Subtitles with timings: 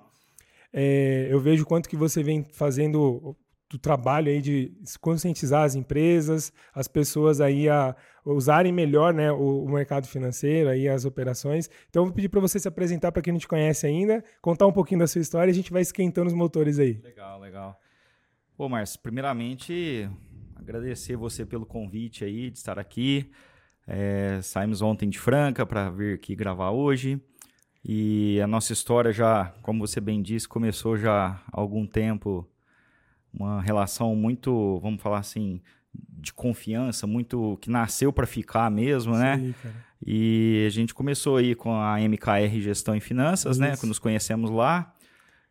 [0.73, 3.35] É, eu vejo quanto que você vem fazendo
[3.69, 9.63] do trabalho aí de conscientizar as empresas, as pessoas aí a usarem melhor né, o,
[9.63, 11.69] o mercado financeiro, aí as operações.
[11.89, 14.67] Então eu vou pedir para você se apresentar para quem não te conhece ainda, contar
[14.67, 16.99] um pouquinho da sua história e a gente vai esquentando os motores aí.
[17.03, 17.79] Legal, legal.
[18.55, 20.09] Pô, Márcio, primeiramente
[20.55, 23.31] agradecer você pelo convite aí de estar aqui.
[23.87, 27.19] É, saímos ontem de Franca para vir aqui gravar hoje.
[27.83, 32.47] E a nossa história já, como você bem disse, começou já há algum tempo
[33.31, 35.61] uma relação muito, vamos falar assim,
[35.93, 39.37] de confiança, muito que nasceu para ficar mesmo, né?
[39.37, 39.85] Sim, cara.
[40.05, 43.67] E a gente começou aí com a MKR Gestão e Finanças, né?
[43.67, 43.75] Isso.
[43.75, 43.81] né?
[43.81, 44.93] Que nos conhecemos lá.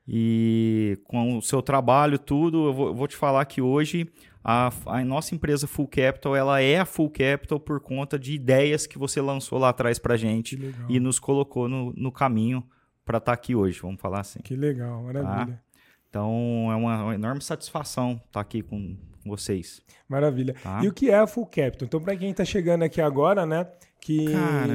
[0.06, 4.06] E com o seu trabalho, tudo, eu vou, eu vou te falar que hoje
[4.44, 8.86] a, a, nossa empresa Full Capital, ela é a Full Capital por conta de ideias
[8.86, 12.62] que você lançou lá atrás para gente e nos colocou no, no caminho
[13.04, 14.40] para estar tá aqui hoje, vamos falar assim.
[14.40, 15.54] Que legal, maravilha.
[15.56, 15.60] Tá?
[16.10, 19.80] Então é uma, uma enorme satisfação estar tá aqui com, vocês.
[20.08, 20.54] Maravilha.
[20.62, 20.80] Tá?
[20.84, 21.86] E o que é a Full Capital?
[21.86, 23.66] Então, para quem está chegando aqui agora, né,
[24.00, 24.74] que Cara,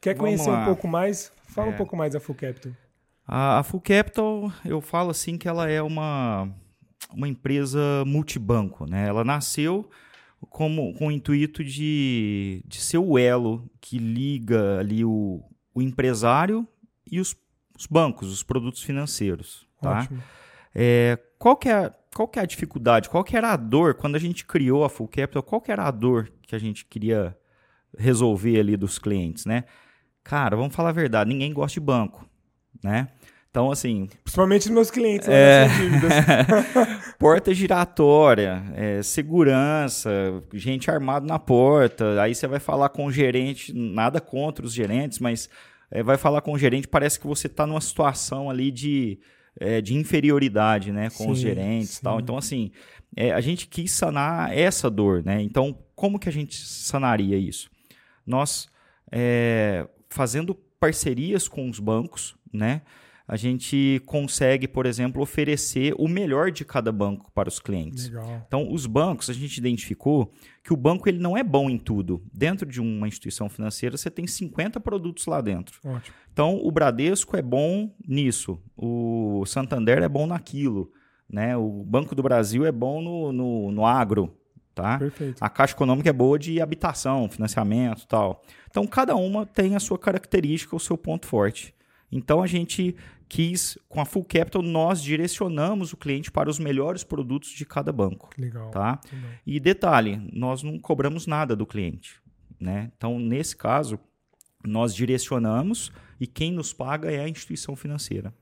[0.00, 1.74] quer conhecer um pouco mais, fala é.
[1.74, 2.72] um pouco mais da Full Capital.
[3.26, 6.48] A, a Full Capital, eu falo assim que ela é uma,
[7.12, 9.06] uma empresa multibanco, né?
[9.06, 9.88] Ela nasceu
[10.50, 15.42] como, com o intuito de, de ser o elo que liga ali o,
[15.74, 16.66] o empresário
[17.10, 17.34] e os,
[17.76, 19.66] os bancos, os produtos financeiros.
[19.80, 20.00] Tá?
[20.00, 20.22] Ótimo.
[20.74, 23.08] É, qual, que é, qual que é a dificuldade?
[23.08, 25.42] Qual que era a dor quando a gente criou a Full Capital?
[25.42, 27.36] Qual que era a dor que a gente queria
[27.96, 29.64] resolver ali dos clientes, né?
[30.22, 32.28] Cara, vamos falar a verdade, ninguém gosta de banco,
[32.82, 33.08] né?
[33.50, 34.08] Então, assim.
[34.22, 35.66] Principalmente os meus clientes, é...
[37.18, 40.10] porta giratória, é, segurança,
[40.52, 42.20] gente armado na porta.
[42.20, 45.48] Aí você vai falar com o gerente, nada contra os gerentes, mas
[45.90, 49.18] é, vai falar com o gerente, parece que você está numa situação ali de
[49.60, 52.20] é, de inferioridade, né, com sim, os gerentes e tal.
[52.20, 52.70] Então, assim,
[53.16, 55.42] é, a gente quis sanar essa dor, né?
[55.42, 57.68] Então, como que a gente sanaria isso?
[58.24, 58.68] Nós,
[59.10, 62.82] é, fazendo parcerias com os bancos, né?
[63.28, 68.08] A gente consegue, por exemplo, oferecer o melhor de cada banco para os clientes.
[68.08, 68.42] Legal.
[68.46, 70.32] Então, os bancos, a gente identificou
[70.64, 72.22] que o banco ele não é bom em tudo.
[72.32, 75.78] Dentro de uma instituição financeira, você tem 50 produtos lá dentro.
[75.84, 76.16] Ótimo.
[76.32, 80.90] Então, o Bradesco é bom nisso, o Santander é bom naquilo,
[81.28, 81.54] né?
[81.54, 84.34] o Banco do Brasil é bom no, no, no agro,
[84.74, 84.96] Tá?
[84.96, 85.42] Perfeito.
[85.42, 88.44] A Caixa Econômica é boa de habitação, financiamento tal.
[88.70, 91.74] Então, cada uma tem a sua característica, o seu ponto forte.
[92.10, 92.96] Então, a gente
[93.28, 97.92] quis, com a Full Capital, nós direcionamos o cliente para os melhores produtos de cada
[97.92, 98.30] banco.
[98.38, 98.70] Legal.
[98.70, 99.00] Tá?
[99.12, 99.30] Legal.
[99.46, 102.20] E detalhe, nós não cobramos nada do cliente.
[102.58, 102.90] Né?
[102.96, 103.98] Então, nesse caso,
[104.64, 108.32] nós direcionamos e quem nos paga é a instituição financeira.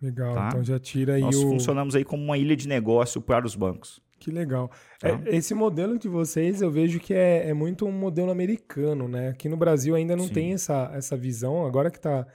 [0.00, 0.48] Legal, tá?
[0.48, 1.48] então já tira aí Nós o...
[1.48, 4.00] funcionamos aí como uma ilha de negócio para os bancos.
[4.18, 4.70] Que legal.
[4.98, 5.08] Tá?
[5.08, 9.28] É, esse modelo de vocês, eu vejo que é, é, muito um modelo americano, né?
[9.28, 10.32] Aqui no Brasil ainda não Sim.
[10.32, 11.66] tem essa, essa visão.
[11.66, 12.26] Agora que está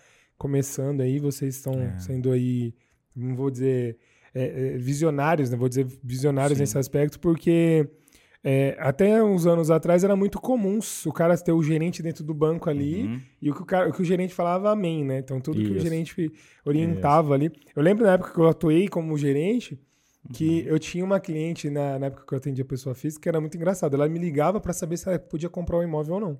[0.41, 1.99] começando aí, vocês estão é.
[1.99, 2.73] sendo aí,
[3.15, 3.95] não vou dizer
[4.33, 5.55] é, é, visionários, né?
[5.55, 6.63] Vou dizer visionários Sim.
[6.63, 7.87] nesse aspecto, porque
[8.43, 12.33] é, até uns anos atrás era muito comum o cara ter o gerente dentro do
[12.33, 13.21] banco ali Uhum.
[13.39, 15.19] e o que o, cara, o que o gerente falava amém, né?
[15.19, 15.83] Então tudo que o Isso.
[15.85, 16.31] gerente
[16.65, 17.51] orientava ali.
[17.75, 19.79] Eu lembro na época que eu atuei como gerente
[20.33, 20.67] que Uhum.
[20.69, 23.55] eu tinha uma cliente na, na época que eu atendia pessoa física que era muito
[23.55, 23.93] engraçado.
[23.93, 26.39] Ela me ligava para saber se ela podia comprar um imóvel ou não.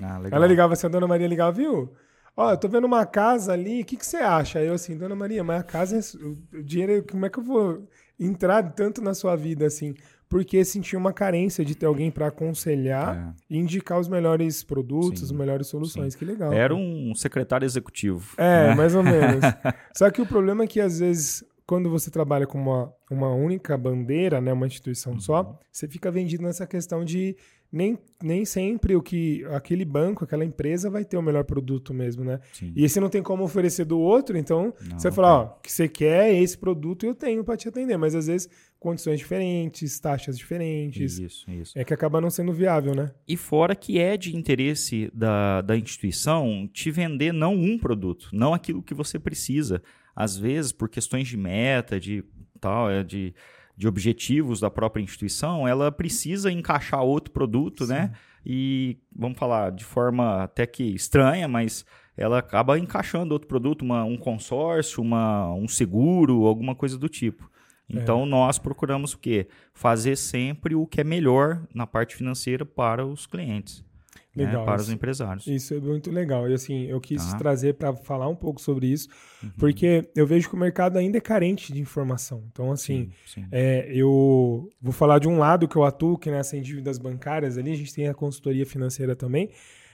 [0.00, 0.20] Ah.
[0.30, 1.90] Ela ligava assim, a dona Maria ligava, viu?
[2.36, 4.58] Ó, eu tô vendo uma casa ali, o que, que você acha?
[4.58, 7.42] Aí eu assim, dona Maria, mas a casa, é, o dinheiro, como é que eu
[7.44, 7.86] vou
[8.18, 9.94] entrar tanto na sua vida assim?
[10.28, 13.54] Porque sentia uma carência de ter alguém para aconselhar É.
[13.54, 16.14] e indicar os melhores produtos, Sim, as melhores soluções.
[16.14, 16.50] Que legal.
[16.52, 18.34] Era um secretário executivo.
[18.38, 18.74] É, né?
[18.74, 19.44] mais ou menos.
[19.94, 23.76] Só que o problema é que, às vezes, quando você trabalha com uma, uma única
[23.76, 25.20] bandeira, né, uma instituição Uhum.
[25.20, 27.36] só, você fica vendido nessa questão de
[27.72, 32.22] nem, nem sempre o que aquele banco, aquela empresa vai ter o melhor produto mesmo,
[32.22, 32.38] né?
[32.52, 32.70] Sim.
[32.76, 35.72] E você não tem como oferecer do outro, então Não, você fala, ó, o que
[35.72, 38.48] você quer é esse produto e eu tenho para te atender, mas às vezes
[38.78, 41.72] condições diferentes, taxas diferentes, Isso, isso.
[41.78, 43.12] é que acaba não sendo viável, né?
[43.26, 48.52] E fora que é de interesse da, da instituição te vender não um produto, não
[48.52, 49.82] aquilo que você precisa.
[50.14, 52.22] Às vezes, por questões de meta, de
[52.60, 53.32] tal, é, de,
[53.76, 58.12] de objetivos da própria instituição, ela precisa encaixar outro produto, né?
[58.44, 61.84] E vamos falar de forma até que estranha, mas
[62.16, 67.50] ela acaba encaixando outro produto, uma, um consórcio, uma, um seguro, alguma coisa do tipo.
[67.88, 69.48] Então nós procuramos o quê?
[69.74, 73.84] Fazer sempre o que é melhor na parte financeira para os clientes,
[74.34, 74.46] né?
[74.46, 74.84] Legal, para isso.
[74.84, 75.46] os empresários.
[75.46, 76.48] Isso é muito legal.
[76.48, 77.36] E assim, eu quis Tá.
[77.38, 79.08] trazer para falar um pouco sobre isso,
[79.42, 79.50] Uhum.
[79.58, 82.42] porque eu vejo que o mercado ainda é carente de informação.
[82.50, 83.44] Então, assim, sim.
[83.52, 87.58] é, eu vou falar de um lado que eu atuo, que nessa em dívidas bancárias
[87.58, 89.50] ali, a gente tem a consultoria financeira também,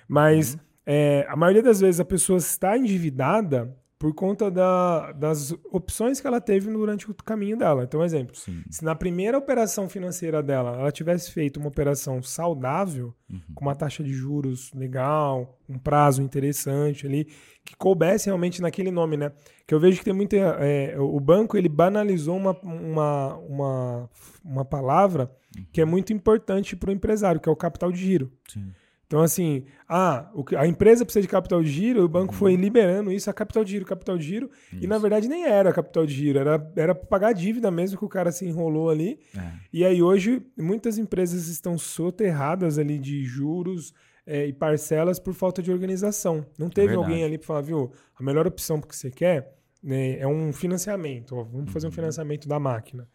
[0.06, 0.60] mas Uhum.
[0.86, 6.26] é, a maioria das vezes a pessoa está endividada por conta da- das opções que
[6.26, 7.82] ela teve durante o caminho dela.
[7.82, 8.62] Então, exemplo, Sim.
[8.70, 13.40] se na primeira operação financeira dela ela tivesse feito uma operação saudável, Uhum.
[13.54, 17.24] com uma taxa de juros legal, um prazo interessante ali,
[17.64, 19.32] que coubesse realmente naquele nome, né?
[19.66, 20.36] Que eu vejo que tem muita.
[20.36, 24.10] é, o banco ele banalizou uma, uma, uma,
[24.44, 25.30] uma palavra
[25.72, 28.30] que é muito importante para o empresário, que é o capital de giro.
[28.48, 28.70] Sim.
[29.08, 32.54] Então, assim, ah, o que- a empresa precisa de capital de giro, o banco foi
[32.56, 36.04] liberando isso a capital de giro, capital de giro, e na verdade nem era capital
[36.04, 39.18] de giro, era, era pagar a dívida mesmo que o cara se enrolou ali.
[39.34, 39.40] É.
[39.72, 43.94] E aí hoje muitas empresas estão soterradas ali de juros
[44.26, 46.44] é, e parcelas por falta de organização.
[46.58, 47.08] Não teve verdade.
[47.10, 51.34] alguém ali para falar, viu, a melhor opção que você quer né, é um financiamento.
[51.34, 53.08] ó, vamos fazer um financiamento da máquina.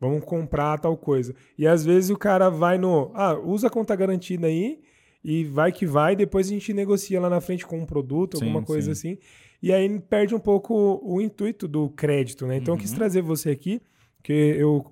[0.00, 1.36] Vamos comprar tal coisa.
[1.56, 4.80] E às vezes o cara vai no, ah, usa a conta garantida aí
[5.28, 8.44] e vai que vai, depois a gente negocia lá na frente com um produto, Sim,
[8.44, 9.14] alguma coisa sim.
[9.14, 9.18] assim.
[9.60, 12.56] E aí perde um pouco o intuito do crédito, né?
[12.58, 12.96] Então eu quis Uhum.
[12.96, 13.80] trazer você aqui,
[14.22, 14.84] que eu,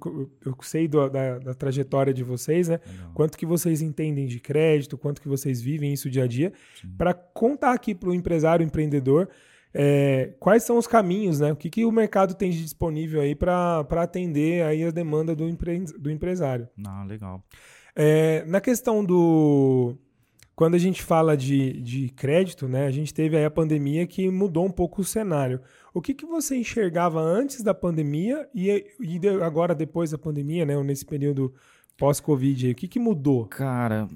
[0.45, 2.81] eu sei do- da, da trajetória de vocês, né?
[2.87, 3.11] Legal.
[3.15, 6.53] Quanto que vocês entendem de crédito, quanto que vocês vivem isso dia a dia,
[6.99, 9.29] para contar aqui para o empresário, empreendedor,
[9.73, 11.53] é, quais são os caminhos, né?
[11.53, 15.49] O que, que o mercado tem de disponível aí para atender aí a demanda do,
[15.49, 16.69] empre, do empresário.
[16.87, 17.43] Ah, legal.
[17.97, 19.97] É, na questão do.
[20.57, 22.87] Quando a gente fala de, de crédito, né?
[22.87, 25.61] A gente teve aí a pandemia que mudou um pouco o cenário.
[25.93, 30.81] O que, que você enxergava antes da pandemia e, e agora depois da pandemia, né?
[30.83, 31.53] Nesse período
[31.97, 33.47] pós-Covid o que, que mudou?
[33.47, 34.09] Cara,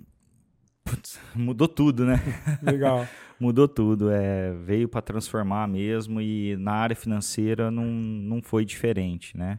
[0.84, 2.20] putz, mudou tudo, né?
[2.62, 3.06] Legal.
[3.40, 9.36] Mudou tudo, é, veio para transformar mesmo e na área financeira não, não foi diferente,
[9.36, 9.58] né?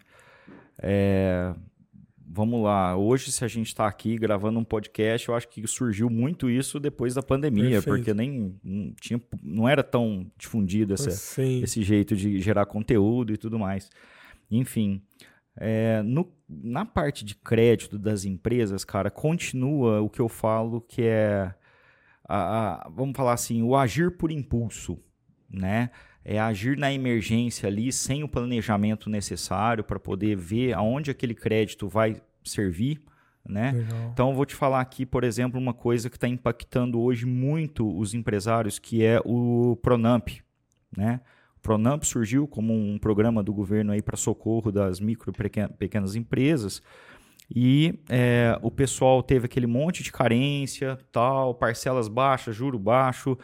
[0.81, 1.55] É,
[2.31, 6.09] vamos lá, hoje se a gente está aqui gravando um podcast, eu acho que surgiu
[6.09, 7.95] muito isso depois da pandemia, Perfeito.
[7.98, 11.09] porque nem não, tinha, não era tão difundido essa,
[11.63, 13.89] esse jeito de gerar conteúdo e tudo mais.
[14.51, 15.01] Enfim,
[15.57, 21.01] é, no- na parte de crédito das empresas, cara, continua o que eu falo que
[21.01, 21.53] é,
[22.27, 25.00] a- a- vamos falar assim, o agir por impulso,
[25.50, 25.89] né?
[26.31, 31.88] É agir na emergência ali, sem o planejamento necessário para poder ver aonde aquele crédito
[31.88, 33.01] vai servir,
[33.43, 33.71] né?
[33.71, 34.09] Legal.
[34.13, 37.98] Então, eu vou te falar aqui, por exemplo, uma coisa que está impactando hoje muito
[37.98, 40.27] os empresários, que é o Pronamp.
[40.95, 41.19] Né?
[41.57, 45.69] O Pronamp surgiu como um programa do governo aí para socorro das micro e pequen-
[45.69, 46.79] pequenas empresas.
[47.50, 53.36] E é, o pessoal teve aquele monte de carência, tal, parcelas baixas, juro baixo,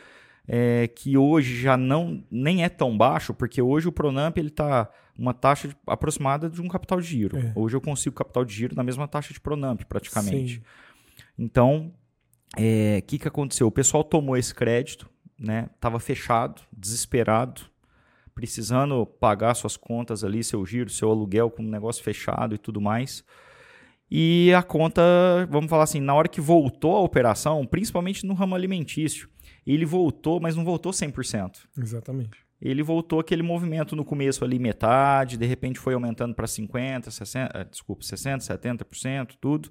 [0.48, 4.90] é, que hoje já não nem é tão baixo, porque hoje o Pronamp ele está
[5.18, 7.38] uma taxa de- aproximada de um capital de giro.
[7.38, 7.54] É.
[7.56, 10.56] Hoje eu consigo capital de giro na mesma taxa de Pronamp, praticamente.
[10.56, 10.62] Sim.
[11.38, 11.94] Então,
[12.58, 13.68] o que, que aconteceu?
[13.68, 15.10] O pessoal tomou esse crédito,
[15.40, 15.70] né?
[15.80, 17.62] Tava fechado, desesperado,
[18.34, 22.82] precisando pagar suas contas ali, seu giro, seu aluguel com o negócio fechado e tudo
[22.82, 23.24] mais.
[24.12, 25.02] E a conta,
[25.50, 29.30] vamos falar assim, na hora que voltou a operação, principalmente no ramo alimentício,
[29.66, 31.68] ele voltou, mas não voltou 100%.
[31.78, 32.46] Exatamente.
[32.62, 37.66] Ele voltou aquele movimento no começo ali metade, de repente foi aumentando para 50, 60,
[37.66, 39.70] desculpa, 60, 70%, tudo.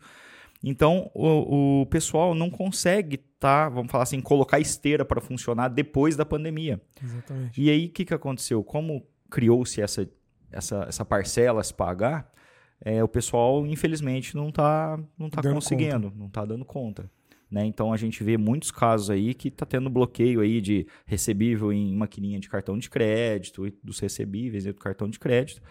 [0.63, 6.17] Então, o, o pessoal não consegue, tá, vamos falar assim, colocar esteira para funcionar depois
[6.17, 6.81] da pandemia.
[7.03, 7.61] Exatamente.
[7.61, 8.63] E aí, o que, que aconteceu?
[8.65, 10.09] Como criou-se essa,
[10.51, 12.33] essa, essa parcela a se pagar,
[12.81, 16.19] é, o pessoal, infelizmente, não está não tá conseguindo, conta.
[16.19, 17.11] não está dando conta.
[17.55, 17.65] Né?
[17.67, 21.95] Então, a gente vê muitos casos aí que está tendo bloqueio aí de recebível em
[21.95, 25.63] maquininha de cartão de crédito, dos recebíveis do cartão de crédito,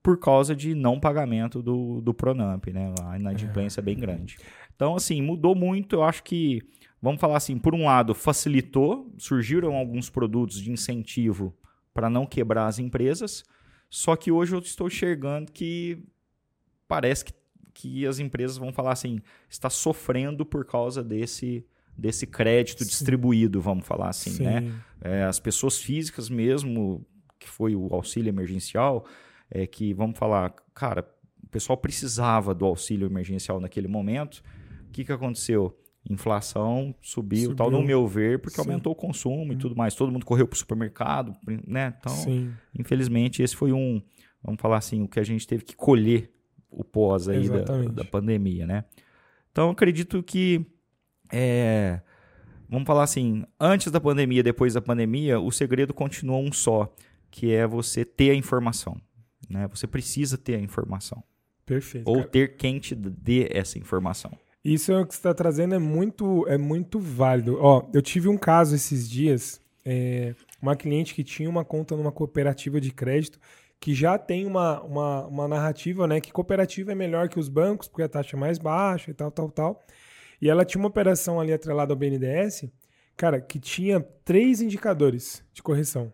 [0.00, 2.94] por causa de não pagamento do, do Pronamp, né?
[3.02, 4.38] A inadimplência é bem grande.
[4.76, 5.96] Então, assim, mudou muito.
[5.96, 6.62] Eu acho que,
[7.02, 11.52] vamos falar assim, por um lado, facilitou, surgiram alguns produtos de incentivo
[11.92, 13.42] para não quebrar as empresas,
[13.90, 16.00] só que hoje eu estou enxergando que
[16.86, 17.32] parece que,
[17.78, 21.64] que as empresas vão falar assim, está sofrendo por causa desse
[21.96, 22.90] desse crédito Sim.
[22.90, 24.60] distribuído, vamos falar assim, né?
[24.60, 24.66] Sim.
[24.68, 24.74] né?
[25.00, 27.04] É, as pessoas físicas mesmo,
[27.40, 29.04] que foi o auxílio emergencial,
[29.50, 31.04] é que, vamos falar, cara,
[31.42, 34.44] o pessoal precisava do auxílio emergencial naquele momento.
[34.88, 35.76] O que, que aconteceu?
[36.08, 37.56] Inflação subiu, subiu.
[37.56, 38.70] tal, no meu ver, porque Sim.
[38.70, 39.58] aumentou o consumo e hum.
[39.58, 39.92] tudo mais.
[39.96, 41.94] Todo mundo correu para o supermercado, né?
[41.98, 42.14] Então,
[42.78, 44.00] infelizmente, esse foi um,
[44.40, 46.37] vamos falar assim, o que a gente teve que colher
[46.70, 48.84] o pós aí da, da, pandemia, né?
[49.50, 50.64] Então, acredito que,
[51.32, 52.00] é,
[52.68, 56.94] vamos falar assim, antes da pandemia, depois da pandemia, o segredo continua um só,
[57.30, 59.00] que é você ter a informação.
[59.48, 59.66] Né?
[59.68, 61.22] Você precisa ter a informação.
[61.64, 62.08] Perfeito.
[62.08, 62.28] Ou cara.
[62.28, 64.30] ter quem te dê essa informação.
[64.64, 67.58] Isso é o que você está trazendo é muito, é muito válido.
[67.60, 72.12] Ó, eu tive um caso esses dias, é, uma cliente que tinha uma conta numa
[72.12, 73.38] cooperativa de crédito
[73.80, 76.20] que já tem uma, uma, uma narrativa, né?
[76.20, 79.30] Que cooperativa é melhor que os bancos, porque a taxa é mais baixa e tal,
[79.30, 79.84] tal, tal.
[80.40, 82.66] E ela tinha uma operação ali atrelada ao BNDES,
[83.16, 86.12] cara, que tinha três indicadores de correção.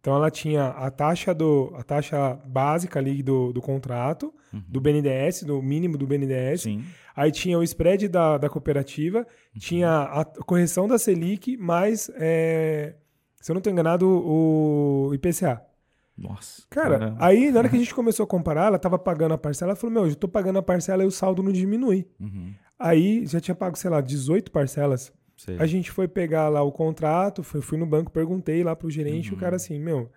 [0.00, 4.62] Então ela tinha a taxa do a taxa básica ali do, do contrato, uhum.
[4.68, 6.62] do BNDES, do mínimo do BNDES.
[6.62, 6.84] Sim.
[7.14, 9.58] Aí tinha o spread da, da cooperativa, uhum.
[9.58, 12.94] tinha a correção da Selic, mais, é,
[13.40, 15.60] se eu não estou enganado, o IPCA.
[16.16, 16.62] Nossa.
[16.70, 17.16] Cara, caramba.
[17.20, 19.76] aí na hora que a gente começou a comparar, ela estava pagando a parcela, ela
[19.76, 22.08] falou: Meu, eu estou pagando a parcela e o saldo não diminui.
[22.18, 22.54] Uhum.
[22.78, 25.12] Aí já tinha pago, sei lá, 18 parcelas.
[25.36, 25.58] Sei.
[25.58, 29.30] A gente foi pegar lá o contrato, fui, fui no banco, perguntei lá pro gerente,
[29.30, 29.36] uhum.
[29.36, 30.10] o cara assim, meu,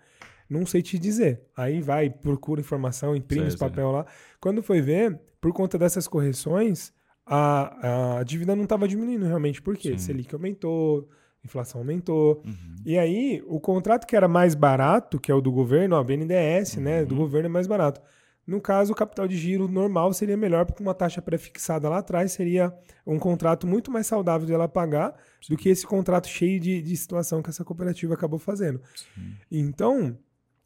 [0.50, 1.42] não sei te dizer.
[1.56, 4.06] Aí vai, procura informação, imprime os papel lá.
[4.40, 6.94] Quando foi ver, por conta dessas correções,
[7.26, 9.62] a, a dívida não estava diminuindo realmente.
[9.62, 9.92] Por quê?
[9.92, 9.98] Sim.
[9.98, 11.10] Selic aumentou,
[11.44, 12.42] inflação aumentou.
[12.46, 12.76] Uhum.
[12.86, 16.76] E aí, o contrato que era mais barato, que é o do governo, ó, BNDES,
[16.76, 16.84] uhum.
[16.84, 17.06] né?
[17.06, 17.22] Do uhum.
[17.22, 18.02] governo é mais barato.
[18.46, 22.32] No caso, o capital de giro normal seria melhor, porque uma taxa pré-fixada lá atrás
[22.32, 22.74] seria
[23.06, 25.54] um contrato muito mais saudável de ela pagar Sim.
[25.54, 28.82] do que esse contrato cheio de, de situação que essa cooperativa acabou fazendo.
[28.96, 29.36] Sim.
[29.52, 30.18] Então,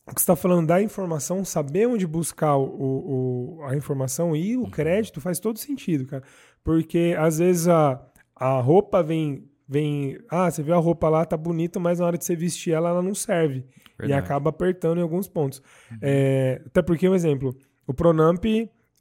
[0.07, 4.55] o que você está falando da informação, saber onde buscar o, o, a informação e
[4.55, 4.69] o uhum.
[4.69, 6.23] crédito faz todo sentido, cara.
[6.63, 8.01] Porque às vezes a,
[8.33, 12.17] a roupa vem vem, ah, você viu a roupa lá, tá bonita, mas na hora
[12.17, 13.65] de você vestir ela, ela não serve.
[13.97, 14.11] Verdade.
[14.11, 15.61] E acaba apertando em alguns pontos.
[15.91, 15.97] Uhum.
[16.01, 18.45] É, até porque, um exemplo, o Pronamp,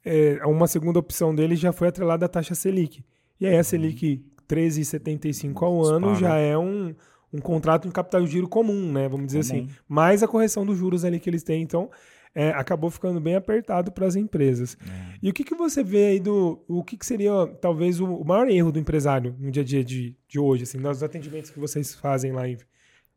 [0.03, 3.03] é, uma segunda opção dele já foi atrelada à taxa Selic.
[3.39, 6.95] E aí a Selic 13,75 ao ano já é um,
[7.31, 9.07] um contrato em capital de giro comum, né?
[9.07, 9.63] Vamos dizer comum.
[9.65, 9.75] assim.
[9.87, 11.61] Mais a correção dos juros ali que eles têm.
[11.61, 11.91] Então,
[12.35, 14.77] é, acabou ficando bem apertado para as empresas.
[14.81, 15.17] É.
[15.21, 16.63] E o que, que você vê aí do.
[16.67, 20.15] O que, que seria talvez o, maior erro do empresário no dia a dia de,
[20.27, 22.57] de hoje, assim, nos atendimentos que vocês fazem lá em,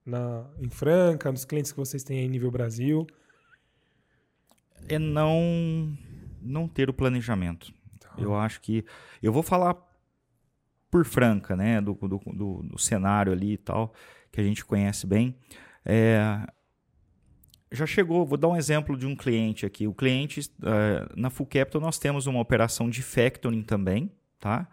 [0.04, 3.06] na, em Franca, nos clientes que vocês têm aí em nível Brasil?
[4.88, 5.96] é não
[6.40, 7.72] não ter o planejamento.
[7.98, 8.14] Tá.
[8.18, 8.84] Eu acho que
[9.22, 9.76] eu vou falar
[10.90, 13.92] por franca, né, do, do, do, do, cenário ali e tal
[14.30, 15.36] que a gente conhece bem.
[15.84, 16.46] É,
[17.70, 19.86] já chegou, vou dar um exemplo de um cliente aqui.
[19.86, 24.68] O cliente uh, na Full Capital nós temos uma operação de factoring também, tá?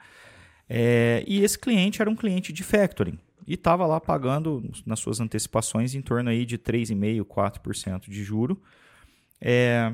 [0.69, 5.19] É, e esse cliente era um cliente de factoring e estava lá pagando nas suas
[5.19, 8.61] antecipações em torno aí de 3,5%, 4% de juro.
[9.41, 9.93] É,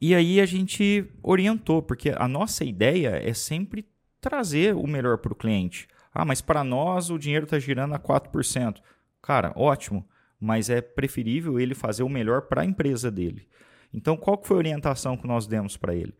[0.00, 3.86] e aí a gente orientou, porque a nossa ideia é sempre
[4.20, 5.86] trazer o melhor para o cliente.
[6.12, 8.76] Ah, mas para nós o dinheiro está girando a 4%.
[9.20, 10.06] Cara, ótimo,
[10.44, 13.48] mas é preferível ele fazer o melhor para a empresa dele.
[13.92, 16.14] Então, qual que foi a orientação que nós demos para ele?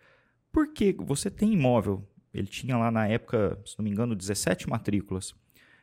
[0.53, 5.35] Porque você tem imóvel, ele tinha lá na época, se não me engano, 17 matrículas.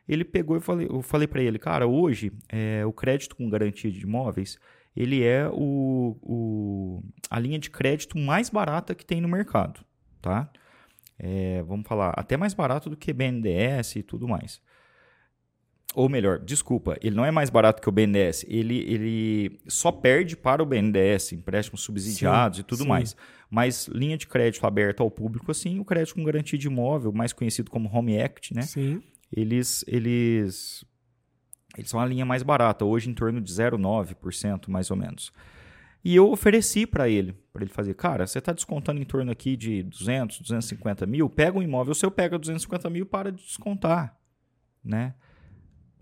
[0.07, 3.91] Ele pegou e falei, eu falei para ele, cara, hoje é, o crédito com garantia
[3.91, 4.57] de imóveis
[4.93, 9.86] ele é o, o, a linha de crédito mais barata que tem no mercado,
[10.21, 10.51] tá?
[11.24, 14.60] é, vamos falar, até mais barato do que BNDES e tudo mais.
[15.93, 20.38] Ou melhor, desculpa, ele não é mais barato que o BNDES, ele, ele só perde
[20.38, 22.89] para o BNDES, empréstimos subsidiados sim, e tudo sim.
[22.89, 23.15] mais.
[23.50, 27.33] Mas linha de crédito aberta ao público, assim, o crédito com garantia de imóvel, mais
[27.33, 28.62] conhecido como Home Equity, né?
[28.62, 29.03] Sim.
[29.29, 30.86] Eles, eles,
[31.77, 35.33] eles são a linha mais barata, hoje em torno de 0,9% mais ou menos.
[36.03, 39.57] E eu ofereci para ele, para ele fazer, cara, você está descontando em torno aqui
[39.57, 44.17] de 200, 250 mil, pega um imóvel seu, pega 250 mil para de descontar,
[44.83, 45.13] né?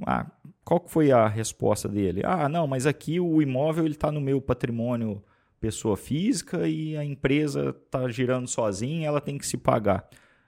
[0.05, 0.25] Ah,
[0.63, 2.21] qual foi a resposta dele?
[2.23, 5.23] Ah, não, mas aqui o imóvel está no meu patrimônio
[5.59, 10.07] pessoa física e a empresa está girando sozinha, ela tem que se pagar.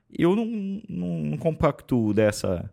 [0.10, 0.46] Eu não,
[0.88, 2.70] não, não compactuo dessa,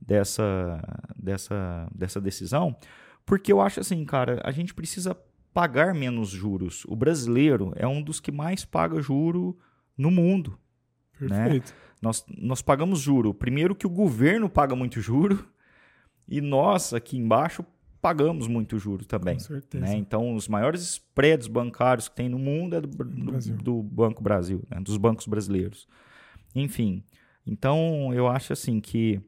[0.00, 0.82] dessa,
[1.16, 2.76] dessa, dessa decisão,
[3.24, 5.16] porque eu acho assim, cara, a gente precisa
[5.52, 6.84] pagar menos juros.
[6.86, 9.58] O brasileiro é um dos que mais paga juro
[9.96, 10.58] no mundo.
[11.20, 11.28] Né?
[11.28, 11.70] Perfeito.
[11.72, 11.78] Né?
[12.02, 13.32] Nós, nós pagamos juro.
[13.32, 15.48] Primeiro que o governo paga muito juro
[16.28, 17.64] e nós aqui embaixo
[18.00, 19.34] pagamos muito juro também.
[19.34, 19.84] Com certeza.
[19.84, 19.96] Né?
[19.96, 24.62] Então, os maiores spreads bancários que tem no mundo é do, do, do Banco Brasil,
[24.70, 24.78] né?
[24.80, 25.88] dos bancos brasileiros.
[26.54, 27.02] Enfim,
[27.46, 29.20] então eu acho assim que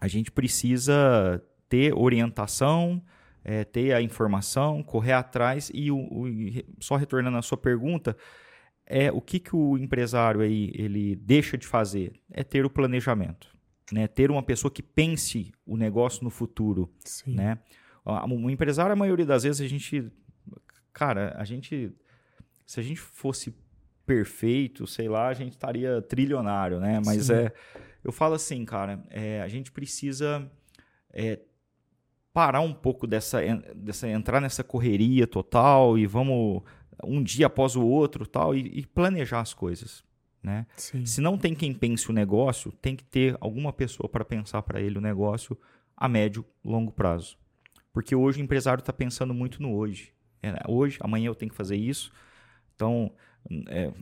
[0.00, 3.02] a gente precisa ter orientação,
[3.42, 6.26] é, ter a informação, correr atrás e, o, o,
[6.80, 8.16] só retornando à sua pergunta,
[8.84, 12.12] é o que, que o empresário aí ele deixa de fazer?
[12.30, 13.55] É ter o planejamento,
[13.92, 14.06] né?
[14.06, 17.34] Ter uma pessoa que pense o negócio no futuro, Sim.
[17.34, 17.58] né?
[18.04, 20.12] O empresário, a maioria das vezes, a gente,
[20.92, 21.92] cara, a gente,
[22.64, 23.52] se a gente fosse
[24.06, 27.00] perfeito, sei lá, a gente estaria trilionário, né?
[27.04, 27.34] Mas Sim.
[27.34, 27.52] é,
[28.04, 30.48] eu falo assim, cara, é, a gente precisa
[31.12, 31.40] é,
[32.32, 33.40] parar um pouco dessa,
[33.74, 36.62] dessa entrar nessa correria total e vamos
[37.02, 40.04] um dia após o outro tal e, e planejar as coisas.
[40.46, 40.64] Né?
[41.04, 44.80] Se não tem quem pense o negócio, tem que ter alguma pessoa para pensar para
[44.80, 45.58] ele o negócio
[45.96, 47.36] a médio, longo prazo.
[47.92, 50.12] Porque hoje o empresário está pensando muito no hoje.
[50.40, 52.12] É, hoje, amanhã eu tenho que fazer isso.
[52.76, 53.10] Então,
[53.66, 53.92] é,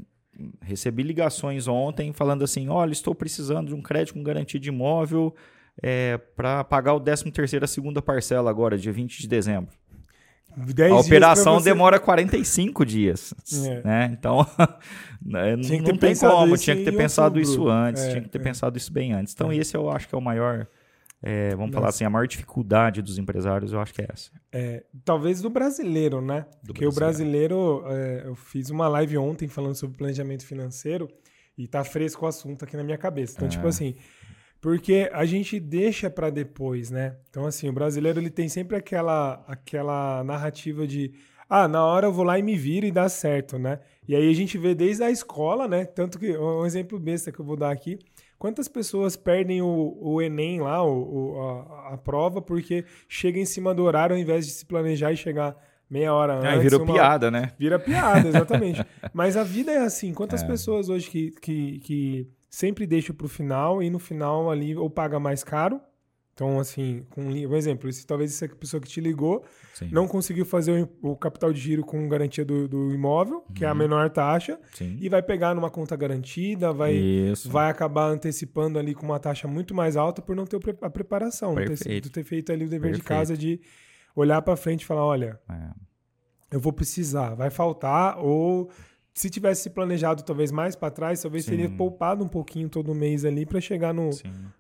[0.61, 5.35] recebi ligações ontem falando assim: olha, estou precisando de um crédito com garantia de imóvel
[5.83, 9.75] é, para pagar o 13 terceiro a segunda parcela agora, dia 20 de dezembro.
[10.91, 11.71] A operação você...
[11.71, 13.35] demora 45 dias.
[13.53, 13.83] É.
[13.83, 14.11] Né?
[14.19, 14.47] Então,
[15.25, 16.57] não, não tem como.
[16.57, 17.63] Tinha que ter pensado outubro.
[17.63, 18.03] isso antes.
[18.03, 18.43] É, tinha que ter é.
[18.43, 19.33] pensado isso bem antes.
[19.35, 19.57] Então, é.
[19.57, 20.67] esse eu acho que é o maior.
[21.23, 21.73] É, vamos Nossa.
[21.73, 24.31] falar assim, a maior dificuldade dos empresários, eu acho que é essa.
[24.53, 26.45] É, talvez do brasileiro, né?
[26.63, 27.57] Do Porque brasileiro.
[27.57, 31.09] o brasileiro, eu fiz uma live ontem falando sobre planejamento financeiro
[31.57, 33.35] e tá fresco o assunto aqui na minha cabeça.
[33.37, 33.95] Então, tipo assim,
[34.65, 37.17] porque a gente deixa para depois, né?
[37.29, 41.13] Então, assim, o brasileiro ele tem sempre aquela, aquela narrativa de
[41.47, 43.81] ah, na hora eu vou lá e me viro e dá certo, né?
[44.09, 45.85] E aí a gente vê desde a escola, né?
[45.85, 47.99] Tanto que, um exemplo besta que eu vou dar aqui,
[48.39, 53.45] quantas pessoas perdem o, o Enem lá, o, o a, a, prova, porque chega em
[53.45, 55.55] cima do horário ao invés de se planejar e chegar
[55.91, 56.49] meia hora antes.
[56.49, 56.95] Aí virou uma...
[56.95, 57.53] piada, né?
[57.59, 58.83] Vira piada, exatamente.
[59.13, 60.15] Mas a vida é assim.
[60.15, 60.47] Quantas é.
[60.47, 64.89] pessoas hoje que, que, que sempre deixa para o final e no final ali ou
[64.89, 65.81] paga mais caro.
[66.33, 69.89] Então, assim, com um exemplo, se talvez essa pessoa que te ligou Sim.
[69.93, 73.55] não conseguiu fazer o, o, capital de giro com garantia do, do imóvel, uhum.
[73.55, 73.79] que é a uhum.
[73.79, 74.97] menor taxa, Sim.
[75.01, 79.75] e vai pegar numa conta garantida, vai, vai acabar antecipando ali com uma taxa muito
[79.75, 83.03] mais alta por não ter a preparação, ter, ter, feito ali o dever Perfeito.
[83.03, 83.61] de casa de
[84.15, 85.71] olhar para frente e falar, olha, é.
[86.51, 88.71] eu vou precisar, vai faltar ou
[89.15, 91.53] se tivesse planejado talvez mais para trás, talvez Sim.
[91.53, 94.11] teria poupado um pouquinho todo mês ali para chegar no,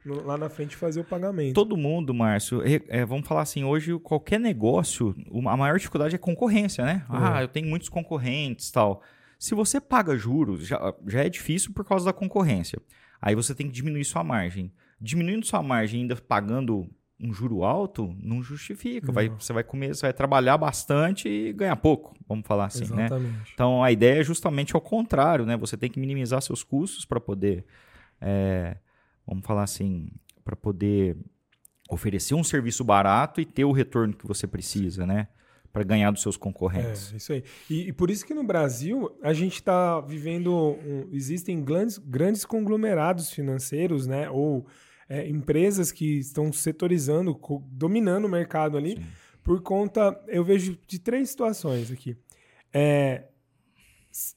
[0.04, 1.54] no, lá na frente e fazer o pagamento.
[1.54, 5.12] Todo mundo, Márcio, é, vamos falar assim, hoje qualquer negócio,
[5.44, 7.04] a maior dificuldade é concorrência, né?
[7.10, 7.16] É.
[7.16, 9.02] Ah, eu tenho muitos concorrentes tal.
[9.40, 12.80] Se você paga juros, já, já é difícil por causa da concorrência.
[13.20, 14.72] Aí você tem que diminuir sua margem.
[15.00, 16.88] Diminuindo sua margem ainda pagando
[17.24, 19.06] um juro alto não justifica.
[19.06, 19.14] Não.
[19.14, 23.06] Vai, você vai comer, você vai trabalhar bastante e ganhar pouco, vamos falar assim, né?
[23.06, 23.32] Exatamente.
[23.32, 23.44] né?
[23.54, 25.56] Então a ideia é justamente ao contrário, né?
[25.56, 27.64] Você tem que minimizar seus custos para poder,
[28.20, 28.76] é,
[29.26, 30.10] vamos falar assim,
[30.44, 31.16] para poder
[31.88, 35.28] oferecer um serviço barato e ter o retorno que você precisa, né?
[35.72, 37.12] Para ganhar dos seus concorrentes.
[37.12, 37.42] É, isso aí.
[37.68, 40.54] E, e, por isso que no Brasil a gente está vivendo.
[40.54, 44.30] Um, existem grandes, grandes conglomerados financeiros, né?
[44.30, 44.64] Ou
[45.08, 47.38] é, empresas que estão setorizando,
[47.68, 49.06] dominando o mercado ali, Sim.
[49.42, 50.18] por conta.
[50.28, 52.16] Eu vejo de três situações aqui.
[52.72, 53.24] É,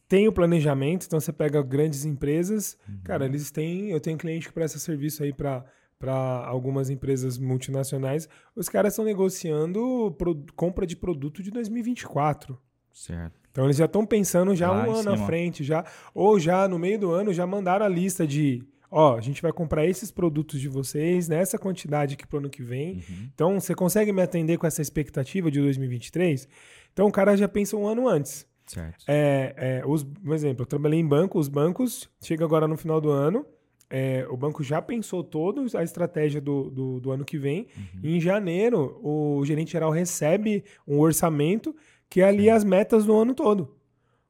[0.08, 3.00] tem o planejamento, então você pega grandes empresas, uhum.
[3.04, 3.92] cara, eles têm.
[3.92, 5.66] Eu tenho cliente que presta serviço aí para
[6.00, 6.14] para
[6.46, 12.58] algumas empresas multinacionais, os caras estão negociando pro, compra de produto de 2024.
[12.94, 13.40] Certo.
[13.52, 15.26] Então eles já estão pensando já Lá um ano à cima.
[15.26, 19.22] frente, já ou já no meio do ano já mandaram a lista de, ó, a
[19.22, 22.96] gente vai comprar esses produtos de vocês nessa quantidade aqui pro ano que vem.
[22.96, 23.30] Uhum.
[23.34, 26.48] Então você consegue me atender com essa expectativa de 2023?
[26.94, 28.46] Então o cara já pensa um ano antes.
[28.66, 29.06] Certo.
[29.08, 33.00] É, é, os, um exemplo, eu trabalhei em banco, os bancos, chega agora no final
[33.00, 33.46] do ano,
[33.90, 37.68] é, o banco já pensou toda a estratégia do, do, do ano que vem.
[37.78, 38.02] Uhum.
[38.04, 41.74] Em janeiro, o gerente geral recebe um orçamento
[42.10, 43.77] que é ali as metas do ano todo.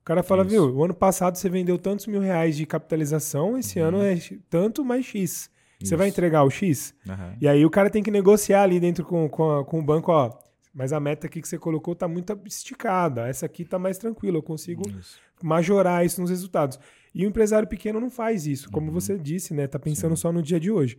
[0.08, 0.50] O cara fala, Isso.
[0.52, 4.18] viu, o ano passado você vendeu tantos mil reais de capitalização, esse ano é
[4.50, 5.50] tanto mais X.
[5.84, 6.08] Você vai Uhum.
[6.10, 6.16] Isso.
[6.18, 6.94] entregar o X?
[7.10, 7.36] Aham.
[7.42, 10.32] E aí o cara tem que negociar ali dentro com, com, com o banco, ó.
[10.74, 13.28] Mas a meta aqui que você colocou tá muito esticada.
[13.28, 14.38] Essa aqui tá mais tranquila.
[14.38, 15.18] Eu consigo Isso.
[15.44, 16.80] majorar isso nos resultados.
[17.14, 18.72] E o empresário pequeno não faz isso, Uhum.
[18.72, 19.68] como você disse, né?
[19.68, 20.98] Tá pensando só no dia de hoje.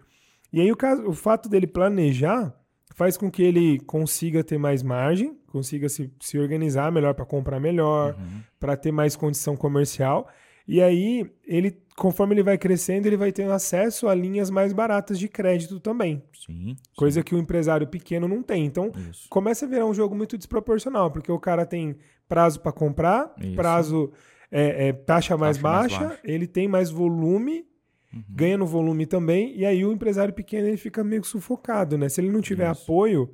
[0.52, 2.54] E aí o, caso, o fato dele planejar
[2.94, 7.58] faz com que ele consiga ter mais margem, consiga se, se organizar melhor para comprar
[7.60, 8.40] melhor, Uhum.
[8.60, 10.28] para ter mais condição comercial.
[10.66, 15.18] E aí, ele, conforme ele vai crescendo, ele vai tendo acesso a linhas mais baratas
[15.18, 16.22] de crédito também.
[16.46, 16.76] Sim.
[16.96, 18.66] Coisa que o empresário pequeno não tem.
[18.66, 19.10] Então, sim.
[19.10, 19.26] Isso.
[19.30, 21.96] começa a virar um jogo muito desproporcional, porque o cara tem
[22.28, 23.54] prazo para comprar, Isso.
[23.56, 24.12] prazo
[24.50, 26.20] é, é, taxa mais Taxa mais baixa, baixa.
[26.24, 27.64] ele tem mais volume,
[28.12, 28.22] Uhum.
[28.30, 32.08] ganha no volume também, e aí o empresário pequeno ele fica meio sufocado, né?
[32.08, 32.82] Se ele não tiver Isso.
[32.84, 33.28] apoio,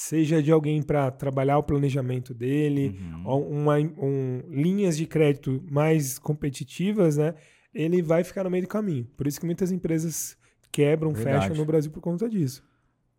[0.00, 3.48] seja de alguém para trabalhar o planejamento dele, Uhum.
[3.62, 7.34] uma, um, linhas de crédito mais competitivas, né?
[7.74, 9.08] Ele vai ficar no meio do caminho.
[9.16, 10.36] Por isso que muitas empresas
[10.70, 11.46] quebram, Verdade.
[11.48, 12.62] fecham no Brasil por conta disso.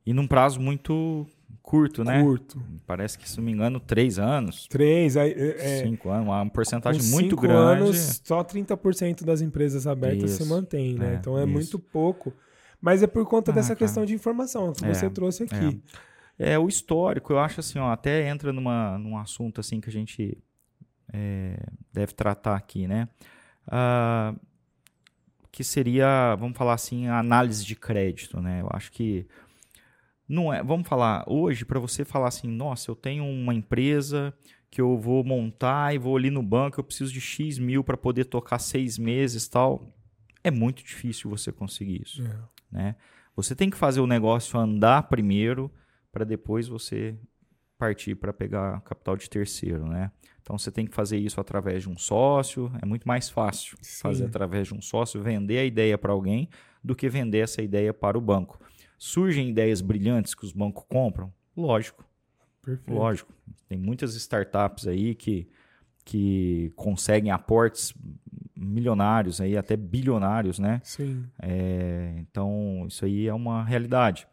[0.06, 1.28] E num prazo muito
[1.62, 2.24] curto, né?
[2.24, 2.62] Curto.
[2.88, 5.50] Parece que, se não me engano, três anos, Três, aí, é,
[5.82, 7.82] é, cinco anos, uma porcentagem muito cinco grande.
[7.84, 11.16] anos, só 30% das empresas abertas se Isso, mantém, né?
[11.16, 11.52] é, então é isso.
[11.52, 12.32] muito pouco.
[12.82, 13.80] Mas é por conta Ah, dessa cara.
[13.80, 15.82] questão de informação que É, você trouxe aqui.
[16.40, 19.92] É, o histórico, eu acho assim, ó, até entra numa, num assunto assim que a
[19.92, 20.42] gente
[21.12, 23.10] é, deve tratar aqui, né?
[23.68, 24.34] Ah,
[25.52, 28.62] que seria, vamos falar assim, a análise de crédito, né?
[28.62, 29.28] Eu acho que
[30.28, 34.34] não é, vamos falar hoje para você falar assim, nossa, eu tenho uma empresa
[34.72, 37.98] que eu vou montar e vou ali no banco, eu preciso de X mil para
[37.98, 39.94] poder tocar seis meses, tal.
[40.42, 42.40] É muito difícil você conseguir isso É.
[42.72, 42.96] né?
[43.36, 45.72] Você tem que fazer o negócio andar primeiro
[46.12, 47.16] para depois você
[47.78, 50.12] partir para pegar capital de terceiro, né?
[50.42, 54.02] Então você tem que fazer isso através de um sócio, é muito mais fácil Sim.
[54.02, 56.50] fazer através de um sócio, vender a ideia para alguém
[56.84, 58.60] do que vender essa ideia para o banco.
[58.98, 61.32] Surgem ideias brilhantes que os bancos compram?
[61.56, 62.04] Lógico,
[62.62, 62.94] Perfeito.
[62.94, 63.34] lógico.
[63.68, 65.48] Tem muitas startups aí que,
[66.04, 67.94] que conseguem aportes
[68.56, 70.82] milionários aí, até bilionários, né?
[70.84, 71.26] Sim.
[71.42, 74.28] É, então, isso aí é uma realidade.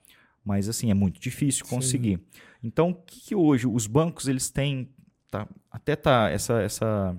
[0.46, 1.74] Mas, assim, é muito difícil Sim.
[1.74, 2.20] conseguir.
[2.62, 4.88] Então, o que, que hoje os bancos eles têm?
[5.30, 7.16] tá, até tá essa, essa,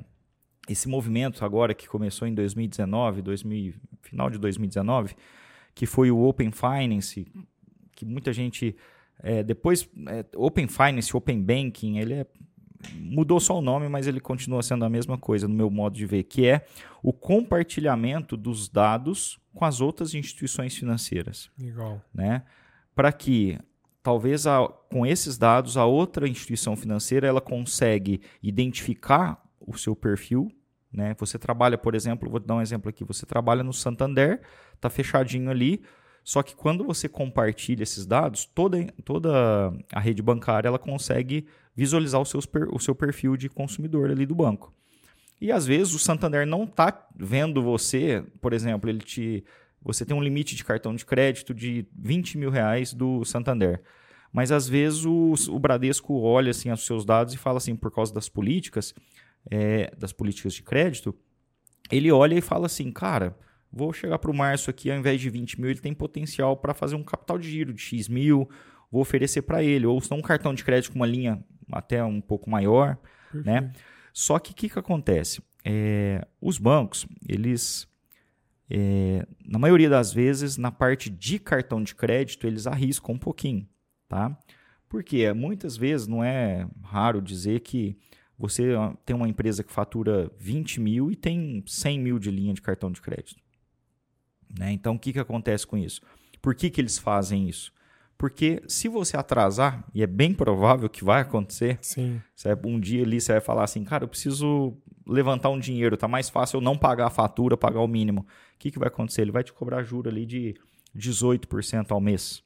[0.68, 5.16] esse movimento agora que começou em 2019, 2000, final de 2019,
[5.76, 7.28] que foi o Open Finance,
[7.96, 8.76] que muita gente.
[9.22, 12.28] é, depois, é, Open Finance, Open Banking, ele é
[12.94, 16.06] mudou só o nome, mas ele continua sendo a mesma coisa no meu modo de
[16.06, 16.64] ver, que é
[17.02, 22.00] o compartilhamento dos dados com as outras instituições financeiras, Legal.
[22.14, 22.44] né?
[22.98, 23.60] Para que
[24.02, 30.52] talvez a- com esses dados a outra instituição financeira ela consegue identificar o seu perfil,
[30.92, 31.16] né?
[31.20, 34.42] Você trabalha, por exemplo, vou dar um exemplo aqui, você trabalha no Santander,
[34.82, 35.84] tá fechadinho ali,
[36.24, 39.30] só que quando você compartilha esses dados, toda, toda
[39.94, 44.34] a rede bancária ela consegue visualizar seus per- o seu perfil de consumidor ali do
[44.34, 44.74] banco.
[45.40, 49.44] E às vezes o Santander não está vendo você, por exemplo, ele te,
[49.88, 53.82] você tem um limite de cartão de crédito de 20 mil reais do Santander.
[54.34, 57.90] Mas às vezes o, o Bradesco olha assim os seus dados e fala assim, por
[57.90, 58.94] causa das políticas,
[59.50, 61.16] é, das políticas de crédito,
[61.90, 63.38] ele olha e fala assim, cara,
[63.72, 66.74] vou chegar para o Márcio aqui, ao invés de 20 mil, ele tem potencial para
[66.74, 68.50] fazer um capital de giro de X mil,
[68.92, 69.86] vou oferecer para ele.
[69.86, 72.98] Ou se não um cartão de crédito com uma linha até um pouco maior,
[73.34, 73.72] né?
[74.12, 75.42] Só que o que, que acontece?
[75.64, 77.88] É, os bancos, eles,
[78.70, 83.68] é, na maioria das vezes, na parte de cartão de crédito, eles arriscam um pouquinho,
[84.08, 84.38] tá?
[84.90, 87.98] Porque muitas vezes não é raro dizer que
[88.38, 88.74] você
[89.06, 92.92] tem uma empresa que fatura 20 mil e tem 100 mil de linha de cartão
[92.92, 93.42] de crédito.
[94.58, 94.72] Né?
[94.72, 96.02] Então, o que, que acontece com isso?
[96.42, 97.74] Por que, que eles fazem isso?
[98.18, 102.22] Porque se você atrasar, e é bem provável que vai acontecer, Sim.
[102.36, 104.76] você um dia ali você vai falar assim, cara, eu preciso
[105.08, 108.22] levantar um dinheiro, tá mais fácil eu não pagar a fatura, pagar o mínimo.
[108.22, 108.26] O
[108.60, 109.22] que, que vai acontecer?
[109.22, 110.56] Ele vai te cobrar juro ali de
[110.96, 112.44] 18% ao mês.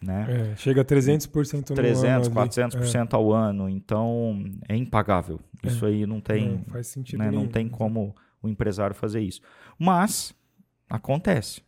[0.00, 0.52] Né?
[0.52, 2.36] É, chega a 300% no 300, ano.
[2.36, 3.16] 400% é.
[3.16, 3.68] ao ano.
[3.68, 5.40] Então, é impagável.
[5.62, 5.66] É.
[5.68, 9.40] Isso aí não tem, Não faz sentido né, não tem como o empresário fazer isso.
[9.78, 10.32] Mas
[10.88, 11.62] acontece.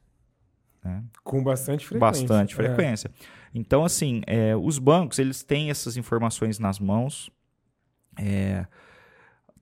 [0.84, 1.02] Né?
[1.24, 2.22] Com bastante frequência.
[2.22, 2.56] Bastante É.
[2.56, 3.10] frequência.
[3.52, 7.30] Então, assim, é, os bancos, eles têm essas informações nas mãos.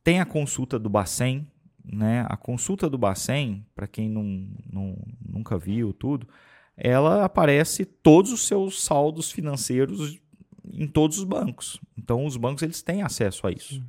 [0.08, 1.46] Tem a consulta do Bacen,
[1.84, 2.24] né?
[2.30, 6.26] A consulta do Bacen, para quem não, não- nunca viu tudo,
[6.74, 10.18] ela aparece todos os seus saldos financeiros
[10.64, 11.78] em todos os bancos.
[11.94, 13.84] Então, os bancos eles têm acesso a isso.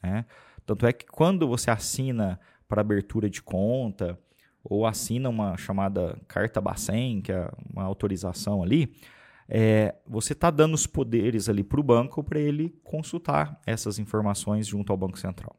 [0.00, 0.24] Né?
[0.64, 4.16] Tanto é que quando você assina para abertura de conta
[4.62, 8.94] ou assina uma chamada carta Bacen, que é uma autorização ali,
[9.48, 14.68] é, você está dando os poderes ali para o banco para ele consultar essas informações
[14.68, 15.56] junto ao Banco Central.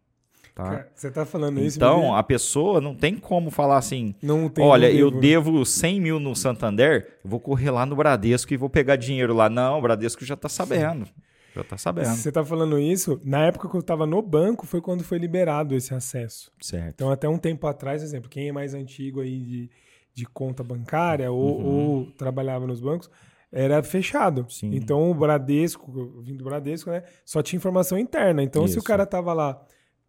[0.55, 0.87] Tá?
[0.95, 1.77] Você tá falando isso.
[1.77, 5.19] Então, mas a pessoa não tem como falar assim, não tem olha, eu né?
[5.19, 9.33] devo 100 mil no Santander, eu vou correr lá no Bradesco e vou pegar dinheiro
[9.33, 9.49] lá.
[9.49, 11.05] Não, o Bradesco já está sabendo.
[11.53, 12.07] Já está sabendo.
[12.15, 15.75] Você tá falando isso, na época que eu tava no banco foi quando foi liberado
[15.75, 16.49] esse acesso.
[16.61, 16.93] Certo.
[16.95, 19.69] Então, até um tempo atrás, por exemplo, quem é mais antigo aí de,
[20.13, 21.65] de conta bancária ou, Uhum.
[21.65, 23.09] ou trabalhava nos bancos,
[23.51, 24.45] era fechado.
[24.49, 24.71] Sim.
[24.73, 27.03] Então, o Bradesco, vim do Bradesco, né?
[27.25, 28.41] Só tinha informação interna.
[28.43, 28.85] Então, se o Isso.
[28.87, 29.61] cara tava lá,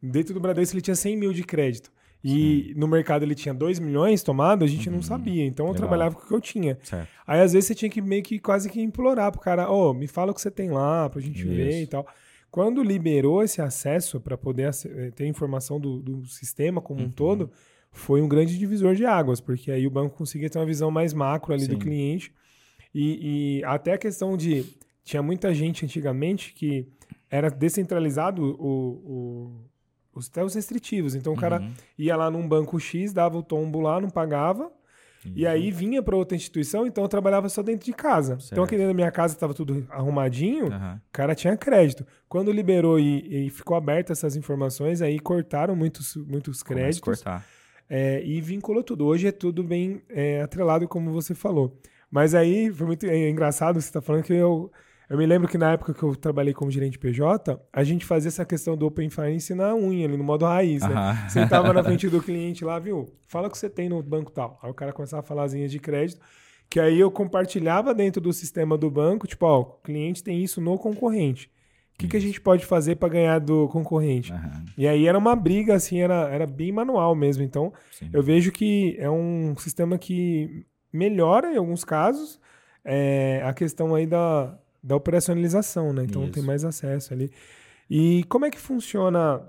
[0.06, 1.90] dentro do Bradesco, ele tinha 100 mil de crédito.
[2.24, 5.44] E no mercado ele tinha 2 milhões tomado, a gente não sabia.
[5.46, 5.74] Então, eu Uhum.
[5.74, 5.88] Legal.
[5.88, 6.76] trabalhava com o que eu tinha.
[6.82, 7.08] Certo.
[7.26, 10.06] Aí, às vezes, você tinha que meio que quase que implorar pro cara, ô, me
[10.08, 11.78] fala o que você tem lá pra gente ver Isso.
[11.82, 12.06] e tal.
[12.50, 17.06] Quando liberou esse acesso para poder eh, ter informação do, do sistema como Uhum.
[17.06, 17.50] um todo,
[17.92, 21.12] foi um grande divisor de águas, porque aí o banco conseguia ter uma visão mais
[21.12, 21.78] macro ali do Sim.
[21.80, 22.32] cliente.
[22.94, 24.64] E, e até a questão de.
[25.04, 26.88] Tinha muita gente antigamente que
[27.30, 29.60] era descentralizado o, o-
[30.18, 31.14] os, até os restritivos.
[31.14, 31.72] Então o cara Uhum.
[31.98, 34.70] ia lá num banco X, dava o tombo lá, não pagava.
[35.34, 38.34] E aí vinha para outra instituição, então eu trabalhava só dentro de casa.
[38.34, 38.62] Então Certo.
[38.62, 41.00] aqui dentro da minha casa estava tudo arrumadinho, Aham.
[41.04, 42.06] o cara tinha crédito.
[42.28, 47.44] Quando liberou e, e ficou aberto essas informações, aí cortaram muitos, muitos créditos cortar.
[47.90, 49.04] é, e vinculou tudo.
[49.04, 51.76] Hoje é tudo bem é, atrelado, como você falou.
[52.08, 54.70] Mas aí foi muito é, engraçado você estar falando que eu,
[55.08, 58.28] eu me lembro que na época que eu trabalhei como gerente PJ, a gente fazia
[58.28, 60.94] essa questão do Open Finance na unha, ali no modo raiz, né?
[60.94, 61.28] Aham.
[61.28, 63.14] Sentava na frente do cliente lá, viu?
[63.28, 64.58] Fala o que você tem no banco tal.
[64.62, 66.20] Aí o cara começava a falar as linhas de crédito,
[66.68, 70.60] que aí eu compartilhava dentro do sistema do banco, tipo, ó, o cliente tem isso
[70.60, 71.50] no concorrente.
[71.94, 74.32] O que, que a gente pode fazer para ganhar do concorrente?
[74.32, 74.64] Aham.
[74.76, 77.42] E aí era uma briga, assim, era, era bem manual mesmo.
[77.42, 78.10] Então, Sim.
[78.12, 82.38] eu vejo que é um sistema que melhora em alguns casos
[82.84, 86.04] é, a questão aí da, da operacionalização, né?
[86.04, 86.32] Então Isso.
[86.32, 87.30] tem mais acesso ali.
[87.90, 89.42] E como é que funciona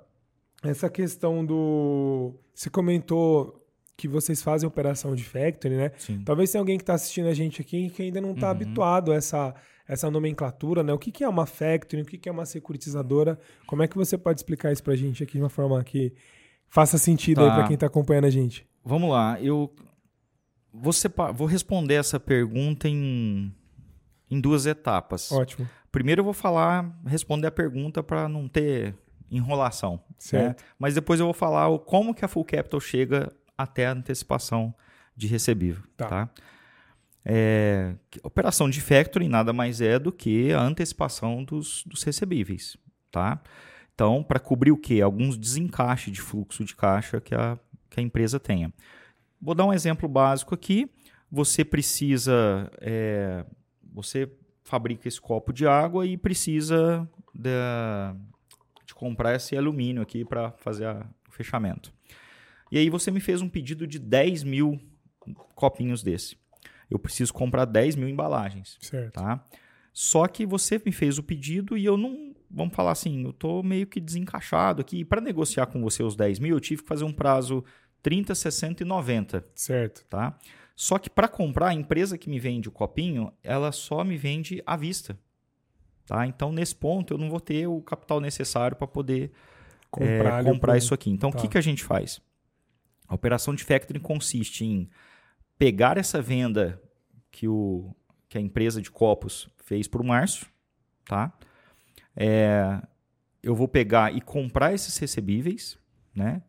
[0.63, 2.33] essa questão do.
[2.53, 3.63] Você comentou
[3.95, 5.91] que vocês fazem operação de factory, né?
[5.97, 6.21] Sim.
[6.25, 8.51] Talvez tenha alguém que está assistindo a gente aqui que ainda não está Uhum.
[8.51, 9.53] habituado a essa,
[9.87, 10.93] essa nomenclatura, né?
[10.93, 13.39] O que, que é uma factory, o que, que é uma securitizadora?
[13.67, 16.13] Como é que você pode explicar isso para a gente aqui de uma forma que
[16.67, 17.55] faça sentido aí Tá.
[17.55, 18.67] para quem está acompanhando a gente?
[18.83, 19.71] Vamos lá, eu
[20.73, 23.51] vou, sepa- vou responder essa pergunta em,
[24.29, 25.31] em duas etapas.
[25.31, 25.67] Ótimo.
[25.91, 28.95] Primeiro eu vou falar, responder a pergunta para não ter
[29.31, 29.93] enrolação.
[29.93, 30.15] né?
[30.17, 30.63] Certo.
[30.77, 34.73] Mas depois eu vou falar o, como que a Full Capital chega até a antecipação
[35.15, 35.83] de recebível.
[35.95, 36.07] Tá.
[36.07, 36.29] Tá.
[37.25, 42.77] É, operação de factoring nada mais é do que a antecipação dos, dos recebíveis.
[43.11, 43.41] Tá?
[43.93, 45.01] Então, para cobrir o quê?
[45.01, 47.57] Alguns desencaixes de fluxo de caixa que a,
[47.89, 48.71] que a empresa tenha.
[49.41, 50.89] Vou dar um exemplo básico aqui.
[51.31, 52.71] Você precisa.
[52.79, 53.43] é,
[53.97, 54.31] você
[54.63, 58.15] fabrica esse copo de água e precisa da-
[58.85, 61.91] de comprar esse alumínio aqui para fazer a- o fechamento.
[62.71, 64.79] E aí você me fez um pedido de 10 mil
[65.55, 66.37] copinhos desse.
[66.89, 69.13] Eu preciso comprar 10 mil embalagens Certo.
[69.13, 69.45] tá?
[69.93, 73.63] Só que você me fez o pedido e eu não, vamos falar assim, eu tô
[73.63, 75.03] meio que desencaixado aqui.
[75.03, 77.63] Para negociar com você os 10 mil, eu tive que fazer um prazo
[78.03, 80.05] 30, 60 e 90, Certo.
[80.09, 80.37] tá?
[80.79, 84.61] Só que para comprar, a empresa que me vende o copinho, ela só me vende
[84.63, 85.17] à vista,
[86.05, 86.27] tá?
[86.27, 90.45] Então, nesse ponto, eu não vou ter o capital necessário para poder é, Comprar, o
[90.45, 91.09] comprar isso aqui.
[91.09, 91.39] Então, Tá.
[91.39, 92.21] o que, que a gente faz?
[93.07, 94.87] A operação de factoring consiste em
[95.57, 96.79] pegar essa venda
[97.31, 97.95] que, o,
[98.29, 100.45] que a empresa de copos fez para o Márcio,
[101.05, 101.33] tá?
[102.15, 102.79] É,
[103.41, 105.79] eu vou pegar e comprar esses recebíveis,
[106.13, 106.43] né?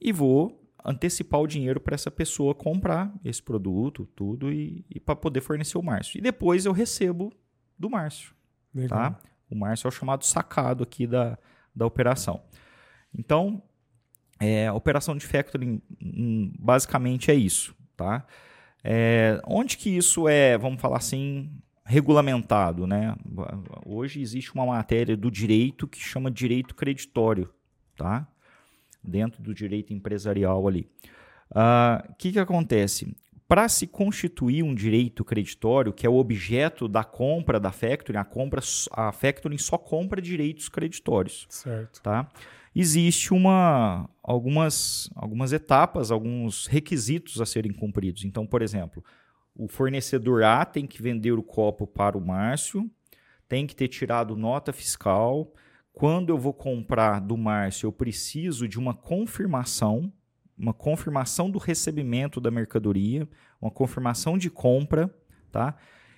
[0.00, 5.16] E vou antecipar o dinheiro para essa pessoa comprar esse produto, tudo, e, e para
[5.16, 6.18] poder fornecer o Márcio.
[6.18, 7.32] E depois eu recebo
[7.78, 8.34] do Márcio
[8.74, 8.98] Legal.
[8.98, 9.20] tá?
[9.50, 11.38] O Márcio é o chamado sacado aqui da,
[11.74, 12.42] da operação.
[13.14, 13.62] Então,
[14.38, 18.26] é, a operação de factoring hum, basicamente é isso, tá?
[18.84, 21.50] É, onde que isso é, vamos falar assim,
[21.84, 23.16] regulamentado, né?
[23.84, 27.52] Hoje existe uma matéria do direito que chama direito creditório,
[27.96, 28.28] tá?
[29.08, 30.88] Dentro do direito empresarial ali.
[31.50, 33.14] O uh, ah, que, que acontece?
[33.48, 38.24] Para se constituir um direito creditório, que é o objeto da compra da factoring, a
[38.24, 38.60] compra
[38.92, 41.46] a factoring só compra direitos creditórios.
[41.48, 42.02] Certo.
[42.02, 42.28] Tá?
[42.76, 48.24] Existe uma algumas algumas etapas, alguns requisitos a serem cumpridos.
[48.24, 49.02] Então, por exemplo,
[49.58, 52.88] o fornecedor A tem que vender o copo para o Márcio,
[53.48, 55.52] tem que ter tirado nota fiscal.
[55.98, 60.12] Quando eu vou comprar do Márcio, eu preciso de uma confirmação
[60.58, 63.28] uma confirmação do recebimento da mercadoria,
[63.62, 65.14] uma confirmação de compra,
[65.52, 65.76] tá?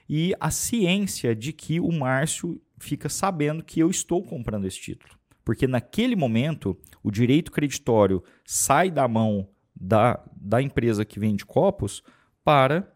[0.09, 5.15] E a ciência de que o Márcio fica sabendo que eu estou comprando esse título.
[5.45, 12.03] Porque naquele momento, o direito creditório sai da mão da, da empresa que vende copos
[12.43, 12.91] para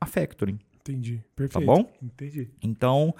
[0.00, 0.58] a factoring.
[0.76, 1.22] Entendi.
[1.36, 1.64] Perfeito.
[1.64, 1.90] Tá bom?
[2.02, 2.50] Entendi.
[2.60, 3.14] Então,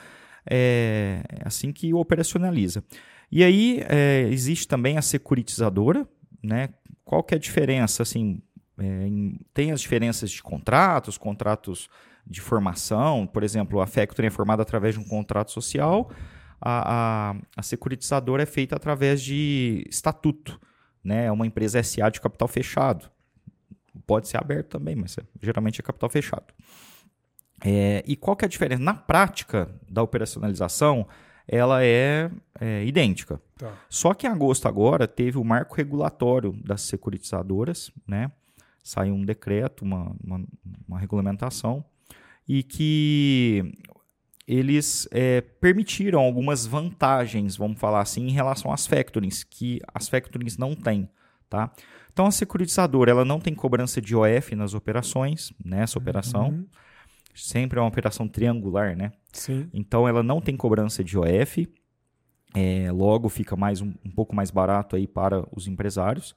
[0.49, 2.85] é assim que operacionaliza.
[3.31, 6.07] E aí, é, existe também a securitizadora,
[6.43, 6.69] né?
[7.05, 8.03] Qual que é a diferença?
[8.03, 8.43] Assim,
[8.79, 11.89] é, em, tem as diferenças de contratos, contratos
[12.27, 16.11] de formação, por exemplo, a factoring é formada através de um contrato social,
[16.61, 20.61] a, a, a securitizadora é feita através de estatuto,
[21.03, 21.27] né?
[21.27, 23.11] É uma empresa SA de capital fechado.
[24.07, 26.55] Pode ser aberto também, mas é, geralmente é capital fechado.
[27.65, 28.83] É, e qual que é a diferença?
[28.83, 31.07] Na prática da operacionalização,
[31.47, 33.41] ela é, é idêntica.
[33.57, 33.73] Tá.
[33.89, 38.31] Só que em agosto agora teve o marco regulatório das securitizadoras, né?
[38.83, 40.45] Saiu um decreto, uma, uma,
[40.89, 41.85] uma regulamentação,
[42.49, 43.73] e que
[44.47, 50.59] eles é, permitiram algumas vantagens, vamos falar assim, em relação às factorings, que as factorings
[50.59, 51.09] não têm.
[51.49, 51.71] Tá?
[52.13, 56.65] Então, a securitizadora ela não tem cobrança de OF nas operações, nessa operação.
[57.35, 59.13] Sempre é uma operação triangular, né?
[59.33, 59.69] Sim.
[59.73, 61.69] Então ela não tem cobrança de OF,
[62.55, 66.35] é, logo fica mais um, um, pouco mais barato aí para os empresários.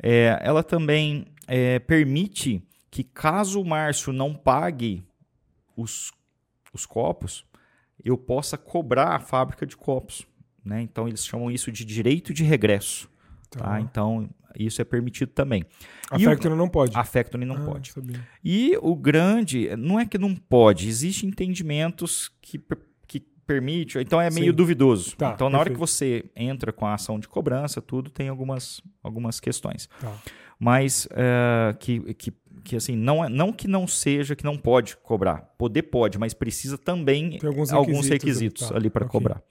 [0.00, 5.02] É, ela também é, permite que caso o Márcio não pague
[5.76, 6.12] os,
[6.72, 7.44] os copos,
[8.04, 10.26] eu possa cobrar a fábrica de copos.
[10.64, 10.82] Né?
[10.82, 13.10] Então eles chamam isso de direito de regresso.
[13.50, 13.60] Tá.
[13.60, 13.80] tá?
[13.80, 15.64] Então isso é permitido também.
[16.10, 16.96] A e Factory o, não pode.
[16.96, 17.92] A Factory não ah, pode.
[17.92, 18.26] Sabia.
[18.44, 22.60] E o grande, não é que não pode, existem entendimentos que,
[23.06, 24.56] que permite, então é meio Sim.
[24.56, 25.16] duvidoso.
[25.16, 25.60] Tá, então, na perfeito.
[25.60, 29.88] hora que você entra com a ação de cobrança, tudo tem algumas, algumas questões.
[30.00, 30.14] Tá.
[30.58, 32.32] Mas uh, que, que,
[32.62, 35.54] que assim, não, é, não que não seja, que não pode cobrar.
[35.56, 38.76] Poder pode, mas precisa também alguns requisitos, alguns requisitos tá.
[38.76, 39.12] ali para okay.
[39.18, 39.42] cobrar.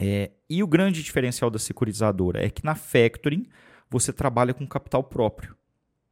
[0.00, 3.48] É, e o grande diferencial da securitizadora é que na factoring
[3.90, 5.56] você trabalha com capital próprio.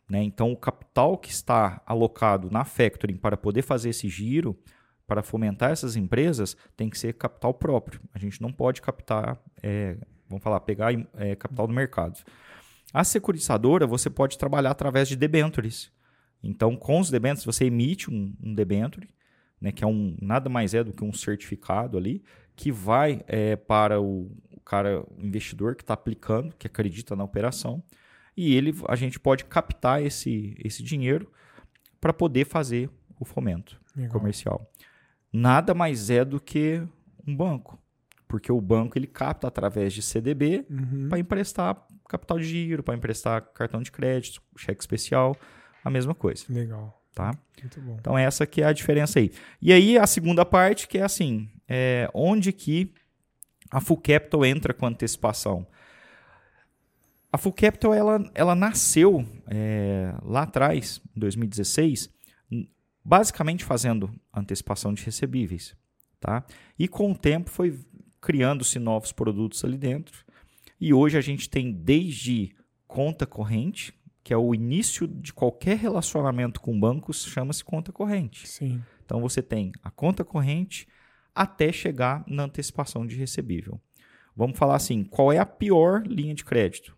[0.08, 0.22] Né?
[0.22, 4.56] Então, o capital que está alocado na factoring para poder fazer esse giro,
[5.06, 8.00] para fomentar essas empresas, tem que ser capital próprio.
[8.12, 9.96] A gente não pode captar, é,
[10.28, 12.18] vamos falar, pegar é, capital do mercado.
[12.92, 15.92] A securitizadora, você pode trabalhar através de debentures.
[16.42, 19.08] Então, com os debentures, você emite um, um debenture,
[19.60, 22.22] né, que é um nada mais é do que um certificado ali,
[22.54, 24.30] que vai é, para o,
[24.66, 27.82] cara, o investidor que está aplicando, que acredita na operação,
[28.36, 31.30] e ele, a gente pode captar esse, esse dinheiro
[32.00, 34.12] para poder fazer o fomento Legal.
[34.12, 34.70] comercial.
[35.32, 36.82] Nada mais é do que
[37.26, 37.78] um banco,
[38.28, 41.08] porque o banco ele capta através de CDB uhum.
[41.08, 45.36] para emprestar capital de giro, para emprestar cartão de crédito, cheque especial,
[45.84, 46.44] a mesma coisa.
[46.48, 47.02] Legal.
[47.14, 47.32] Tá?
[47.60, 47.96] Muito bom.
[47.98, 49.30] Então essa que é a diferença aí.
[49.62, 52.92] E aí a segunda parte que é assim, é onde que
[53.70, 55.66] a Full Capital entra com antecipação.
[57.32, 62.10] A Full Capital ela, ela nasceu é, lá atrás, em 2016,
[63.04, 65.76] basicamente fazendo antecipação de recebíveis.
[66.20, 66.44] Tá?
[66.78, 67.78] E com o tempo foi
[68.20, 70.24] criando-se novos produtos ali dentro.
[70.80, 72.54] E hoje a gente tem desde
[72.86, 78.48] conta corrente, que é o início de qualquer relacionamento com bancos, chama-se conta corrente.
[78.48, 78.82] Sim.
[79.04, 80.88] Então você tem a conta corrente,
[81.36, 83.78] até chegar na antecipação de recebível.
[84.34, 86.96] Vamos falar assim, qual é a pior linha de crédito?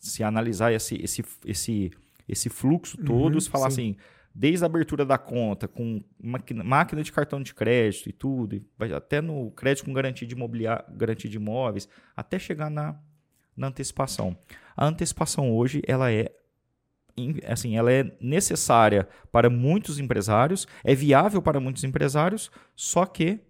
[0.00, 1.90] Se analisar esse, esse, esse,
[2.28, 3.92] esse fluxo uhum, todo, uhum, falar sim.
[3.92, 3.96] assim,
[4.34, 8.62] desde a abertura da conta, com máquina de cartão de crédito e tudo,
[8.94, 10.34] até no crédito com garantia de,
[10.94, 12.98] garantia de imóveis, até chegar na,
[13.56, 14.36] na antecipação.
[14.76, 16.30] A antecipação hoje ela é
[17.46, 23.40] assim, ela é necessária para muitos empresários, é viável para muitos empresários, só que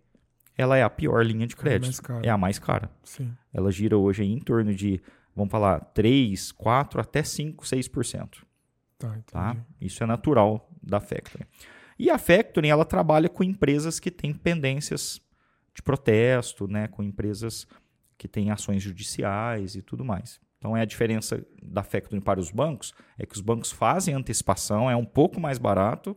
[0.56, 2.00] ela é a pior linha de crédito.
[2.22, 2.90] É, é a mais cara.
[3.02, 3.34] Sim.
[3.52, 5.02] Ela gira hoje em torno de,
[5.34, 8.44] vamos falar, 3, 4 até 5, 6%.
[8.98, 9.56] Tá, tá?
[9.80, 11.44] Isso é natural da Factory.
[11.98, 15.20] E a factoring, ela trabalha com empresas que têm pendências
[15.74, 17.66] de protesto, né, com empresas
[18.16, 20.40] que têm ações judiciais e tudo mais.
[20.64, 24.90] Então, é a diferença da factoring para os bancos, é que os bancos fazem antecipação,
[24.90, 26.16] é um pouco mais barato,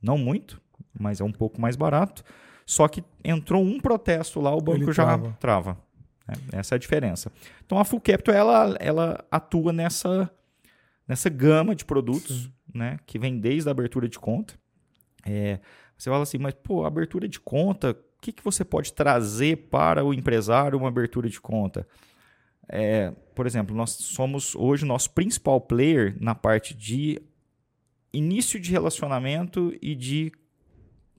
[0.00, 0.62] não muito,
[0.96, 2.22] mas é um pouco mais barato.
[2.64, 5.36] Só que entrou um protesto lá, o banco Ele já trava.
[5.40, 5.78] trava.
[6.28, 7.32] É, essa é a diferença.
[7.66, 10.30] Então, a Full Capital, ela, ela atua nessa,
[11.08, 14.54] nessa gama de produtos, né, que vem desde a abertura de conta.
[15.26, 15.58] É,
[15.96, 20.04] você fala assim, mas, pô, abertura de conta, o que, que você pode trazer para
[20.04, 21.84] o empresário uma abertura de conta?
[22.68, 27.20] É, por exemplo, nós somos hoje o nosso principal player na parte de
[28.12, 30.32] início de relacionamento e de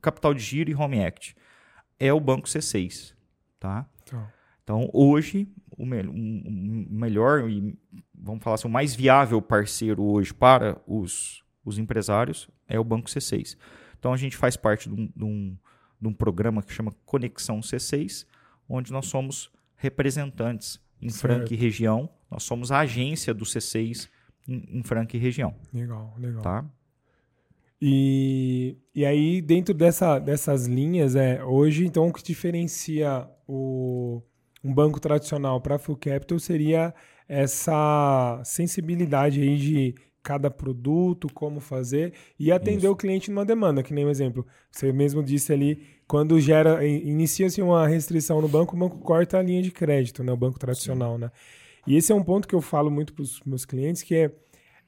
[0.02, 1.36] capital de giro e home act.
[2.00, 3.14] É o Banco C6.
[3.60, 3.90] Tá?
[4.04, 4.28] Então,
[4.64, 7.78] então hoje, o, me o melhor e,
[8.14, 13.10] vamos falar assim, o mais viável parceiro hoje para os, os empresários é o Banco
[13.10, 13.58] C6.
[13.98, 15.58] Então, a gente faz parte de um, de um,
[16.00, 18.26] de um programa que chama Conexão C6,
[18.68, 21.22] onde nós somos representantes em certo.
[21.22, 22.10] Franca e região.
[22.30, 24.10] Nós somos a agência do C6
[24.48, 25.56] em, em Franca e região.
[25.74, 26.42] Legal, legal.
[26.42, 26.66] Tá?
[27.82, 34.22] E, e aí, dentro dessa, dessas linhas, é, hoje, então, o que diferencia o,
[34.64, 36.94] um banco tradicional para a Full Capital seria
[37.28, 42.92] essa sensibilidade aí de cada produto, como fazer e atender Isso.
[42.92, 44.46] o cliente numa demanda, que nem um exemplo.
[44.70, 49.44] Você mesmo disse ali, quando gera, inicia-se uma restrição no banco, o banco corta a
[49.44, 50.32] linha de crédito, né?
[50.32, 51.22] O banco tradicional, Sim.
[51.22, 51.32] né?
[51.86, 54.32] E esse é um ponto que eu falo muito para os meus clientes, que é,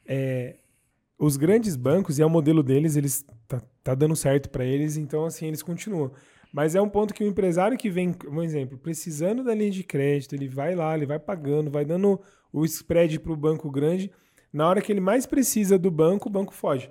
[0.03, 0.55] é
[1.19, 4.97] os grandes bancos, e é o modelo deles, eles tá, tá dando certo para eles,
[4.97, 6.11] então assim, eles continuam.
[6.51, 9.83] Mas é um ponto que o empresário que vem, um exemplo, precisando da linha de
[9.83, 12.19] crédito, ele vai lá, ele vai pagando, vai dando
[12.51, 14.09] o spread para o banco grande.
[14.51, 16.89] Na hora que ele mais precisa do banco, o banco foge.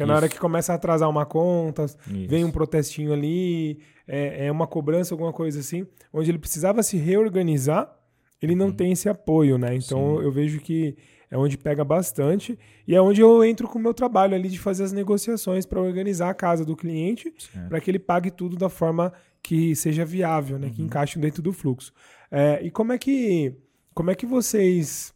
[0.00, 2.26] Que é na hora que começa a atrasar uma conta, Isso.
[2.26, 3.78] vem um protestinho ali,
[4.08, 7.94] é, é, uma cobrança, alguma coisa assim, onde ele precisava se reorganizar,
[8.40, 8.72] ele não uhum.
[8.72, 9.74] tem esse apoio, né?
[9.74, 10.24] Então Sim.
[10.24, 10.96] eu vejo que
[11.30, 14.58] é onde pega bastante e é onde eu entro com o meu trabalho ali de
[14.58, 17.32] fazer as negociações para organizar a casa do cliente
[17.68, 20.68] para que ele pague tudo da forma que seja viável, né?
[20.68, 20.72] Uhum.
[20.72, 21.92] Que encaixe dentro do fluxo.
[22.30, 23.54] É, e como é que
[23.92, 25.12] como é que vocês,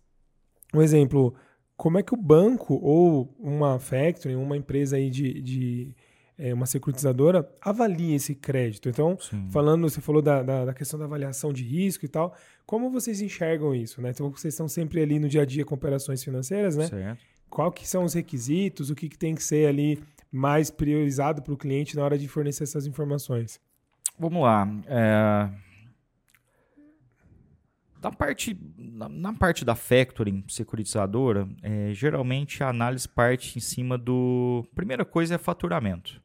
[0.74, 1.34] um exemplo,
[1.76, 5.94] como é que o banco ou uma factory, uma empresa aí de, de
[6.38, 8.88] é, uma securitizadora avalia esse crédito.
[8.88, 9.48] Então, Sim.
[9.50, 12.34] falando, você falou da, da, da, questão da avaliação de risco e tal,
[12.66, 14.10] como vocês enxergam isso, né?
[14.10, 16.86] Então, vocês estão sempre ali no dia a dia com operações financeiras, né?
[16.86, 17.22] Certo.
[17.48, 21.54] Qual que são os requisitos, o que, que tem que ser ali mais priorizado para
[21.54, 23.60] o cliente na hora de fornecer essas informações?
[24.18, 24.68] Vamos lá.
[24.86, 25.63] É...
[28.04, 33.96] Na parte, na, na, parte da factoring securitizadora, é, geralmente a análise parte em cima
[33.96, 34.62] do.
[34.74, 36.22] Primeira coisa é faturamento.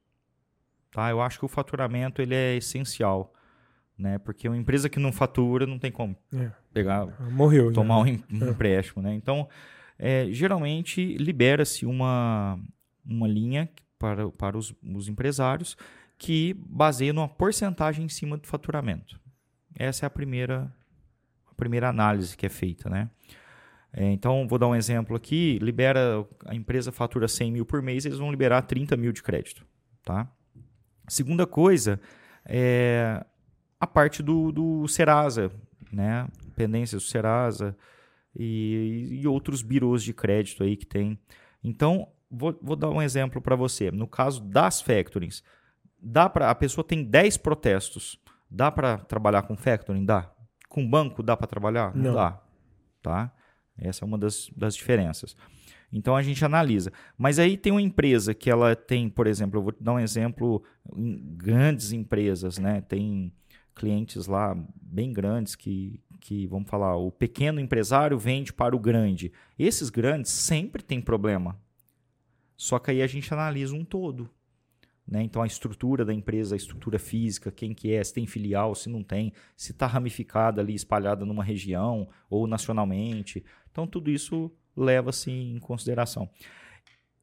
[0.92, 1.10] Tá?
[1.10, 3.34] Eu acho que o faturamento ele é essencial.
[3.98, 4.18] Né?
[4.18, 6.52] Porque uma empresa que não fatura não tem como é.
[6.74, 8.50] pegar, Morreu, tomar um, um é.
[8.50, 9.02] empréstimo.
[9.02, 9.14] Né?
[9.14, 9.48] Então,
[9.98, 12.60] é, geralmente libera-se uma,
[13.06, 15.78] uma linha para, para os, os empresários
[16.18, 19.18] que baseia numa porcentagem em cima do faturamento.
[19.78, 20.74] Essa é a primeira
[21.60, 23.10] primeira análise que é feita, né?
[23.92, 25.60] É, então, vou dar um exemplo aqui.
[25.60, 29.66] Libera, a empresa fatura 100 mil por mês, eles vão liberar 30 mil de crédito,
[30.04, 30.32] tá?
[31.08, 32.00] Segunda coisa
[32.46, 33.24] é
[33.80, 35.52] a parte do, do Serasa,
[35.92, 36.28] né?
[36.56, 37.76] Pendências do Serasa
[38.36, 41.20] e, e outros birôs de crédito aí que tem.
[41.64, 43.90] Então, vou, vou dar um exemplo para você.
[43.92, 45.44] No caso das factorings,
[46.00, 48.20] dá para a pessoa tem 10 protestos.
[48.50, 50.06] Dá para trabalhar com factoring?
[50.06, 50.32] Dá.
[50.70, 51.94] Com banco dá para trabalhar?
[51.96, 52.14] Não.
[52.14, 52.42] dá.
[53.02, 53.34] Tá?
[53.78, 55.36] Essa é uma das, das diferenças.
[55.92, 56.94] Então a gente analisa.
[57.18, 60.64] Mas aí tem uma empresa que ela tem, por exemplo, eu vou dar um exemplo
[60.96, 62.82] em grandes empresas, né?
[62.82, 63.34] Tem
[63.74, 69.32] clientes lá bem grandes que, que, vamos falar, o pequeno empresário vende para o grande.
[69.58, 71.58] Esses grandes sempre têm problema.
[72.56, 74.30] Só que aí a gente analisa um todo.
[75.10, 75.24] Né?
[75.24, 78.90] Então, a estrutura da empresa, a estrutura física, quem que é, se tem filial, se
[78.90, 83.44] não tem, se está ramificada ali, espalhada numa região ou nacionalmente.
[83.72, 86.30] Então, tudo isso leva-se em consideração.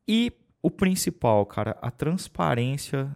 [0.07, 3.15] E o principal, cara, a transparência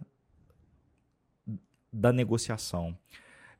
[1.91, 2.97] da negociação.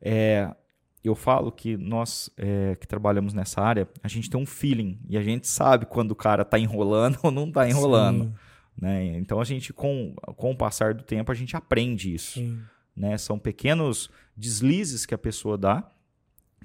[0.02, 0.56] É,
[1.04, 5.18] eu falo que nós é, que trabalhamos nessa área, a gente tem um feeling e
[5.18, 8.26] a gente sabe quando o cara está enrolando ou não está enrolando.
[8.26, 8.34] Sim.
[8.82, 9.18] Né?
[9.18, 12.42] Então a gente, com, com o passar do tempo, a gente aprende isso.
[12.96, 13.18] Né?
[13.18, 15.90] São pequenos deslizes que a pessoa dá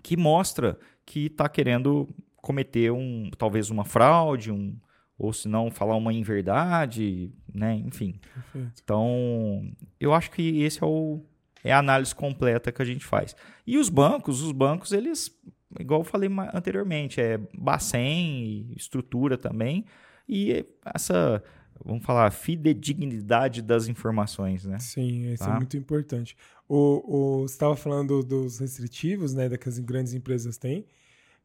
[0.02, 4.76] que mostra que está querendo cometer um, talvez uma fraude, um,
[5.18, 7.74] ou se não falar uma inverdade, né?
[7.74, 8.20] Enfim.
[8.32, 8.80] Perfeito.
[8.84, 11.24] Então, eu acho que esse é o
[11.64, 13.34] é a análise completa que a gente faz.
[13.66, 15.36] E os bancos, os bancos eles,
[15.80, 19.84] igual eu falei anteriormente, é Bacen, estrutura também,
[20.28, 21.42] e essa
[21.84, 24.78] vamos falar, fidedignidade das informações, né?
[24.78, 25.54] Sim, isso é tá?
[25.54, 26.36] é muito importante.
[26.68, 30.84] O, o, você estava falando dos restritivos, né, que as grandes empresas têm.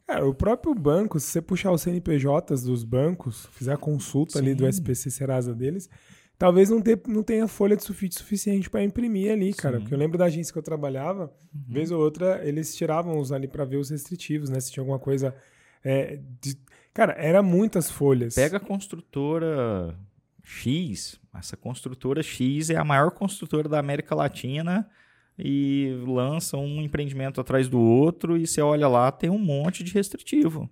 [0.07, 4.39] Cara, o próprio banco, se você puxar os CNPJs dos bancos, fizer a consulta Sim.
[4.39, 5.89] ali do SPC Serasa deles,
[6.37, 9.75] talvez não, ter, não tenha folha de sulfite suficiente para imprimir ali, cara.
[9.75, 9.81] Sim.
[9.83, 11.73] Porque eu lembro da agência que eu trabalhava, uhum.
[11.73, 14.59] vez ou outra, eles tiravam os ali para ver os restritivos, né?
[14.59, 15.35] Se tinha alguma coisa.
[15.83, 16.57] É, de...
[16.93, 18.35] Cara, era muitas folhas.
[18.35, 19.95] Pega a construtora
[20.43, 24.89] X, essa construtora X é a maior construtora da América Latina
[25.37, 29.93] e lança um empreendimento atrás do outro e você olha lá, tem um monte de
[29.93, 30.69] restritivo.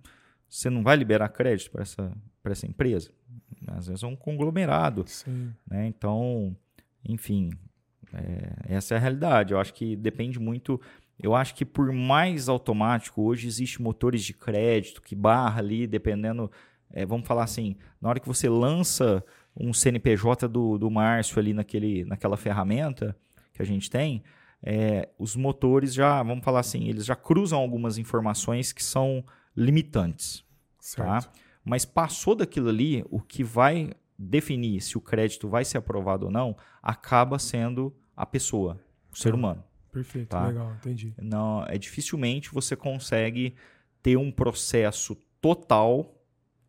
[0.48, 2.12] Você não vai liberar crédito para essa,
[2.44, 3.10] essa empresa?
[3.68, 5.04] Às vezes é um conglomerado.
[5.66, 5.86] Né?
[5.86, 6.56] Então,
[7.04, 7.50] enfim,
[8.12, 9.52] é, essa é a realidade.
[9.52, 10.80] Eu acho que depende muito.
[11.18, 16.50] Eu acho que por mais automático, hoje existe motores de crédito que barra ali, dependendo.
[16.92, 19.24] É, vamos falar assim, na hora que você lança
[19.60, 23.16] um CNPJ do, do Márcio ali naquele, naquela ferramenta
[23.52, 24.22] que a gente tem,
[24.62, 29.24] é, os motores já, vamos falar assim, eles já cruzam algumas informações que são
[29.56, 30.44] limitantes.
[30.96, 31.20] Tá?
[31.64, 36.32] Mas passou daquilo ali, o que vai definir se o crédito vai ser aprovado ou
[36.32, 38.78] não, acaba sendo a pessoa,
[39.12, 39.64] o ser humano.
[39.90, 40.46] Perfeito, tá?
[40.46, 41.14] legal, entendi.
[41.20, 43.54] Não, é dificilmente você consegue
[44.02, 46.14] ter um processo total,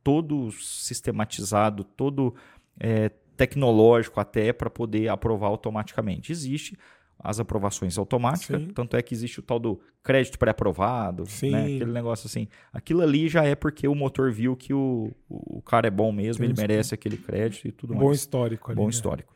[0.03, 2.35] todo sistematizado, todo
[2.79, 6.31] é, tecnológico até para poder aprovar automaticamente.
[6.31, 6.77] Existe
[7.23, 8.69] as aprovações automáticas, Sim.
[8.69, 11.75] tanto é que existe o tal do crédito pré-aprovado, né?
[11.75, 12.47] aquele negócio assim.
[12.73, 16.43] Aquilo ali já é porque o motor viu que o, o cara é bom mesmo,
[16.43, 18.07] ele merece aquele crédito e tudo um mais.
[18.07, 18.75] Bom histórico ali.
[18.75, 18.89] Bom né?
[18.89, 19.35] histórico.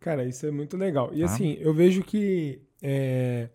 [0.00, 1.10] Cara, isso é muito legal.
[1.12, 1.26] E tá?
[1.26, 3.50] assim, eu vejo que é,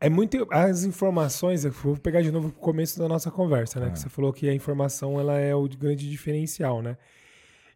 [0.00, 0.46] é muito.
[0.50, 3.88] As informações, eu vou pegar de novo o começo da nossa conversa, né?
[3.88, 3.90] É.
[3.90, 6.96] Que você falou que a informação ela é o grande diferencial, né?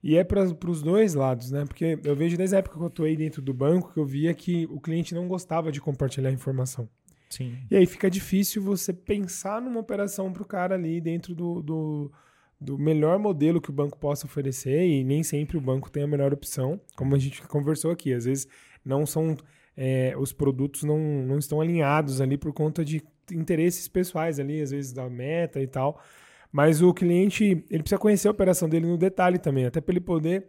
[0.07, 1.64] E é para os dois lados, né?
[1.64, 4.32] Porque eu vejo desde a época que eu atuei dentro do banco que eu via
[4.32, 6.88] que o cliente não gostava de compartilhar informação.
[7.28, 7.59] Sim.
[7.68, 12.12] E aí fica difícil você pensar numa operação para o cara ali dentro do, do,
[12.61, 16.07] do, melhor modelo que o banco possa oferecer e nem sempre o banco tem a
[16.07, 18.14] melhor opção, como a gente conversou aqui.
[18.14, 18.46] Às vezes
[18.84, 19.36] não são
[19.76, 23.02] é, os produtos não, não estão alinhados ali por conta de
[23.32, 26.00] interesses pessoais ali, às vezes da meta e tal.
[26.57, 30.00] Mas o cliente, ele precisa conhecer a operação dele no detalhe também, até para ele
[30.00, 30.46] poder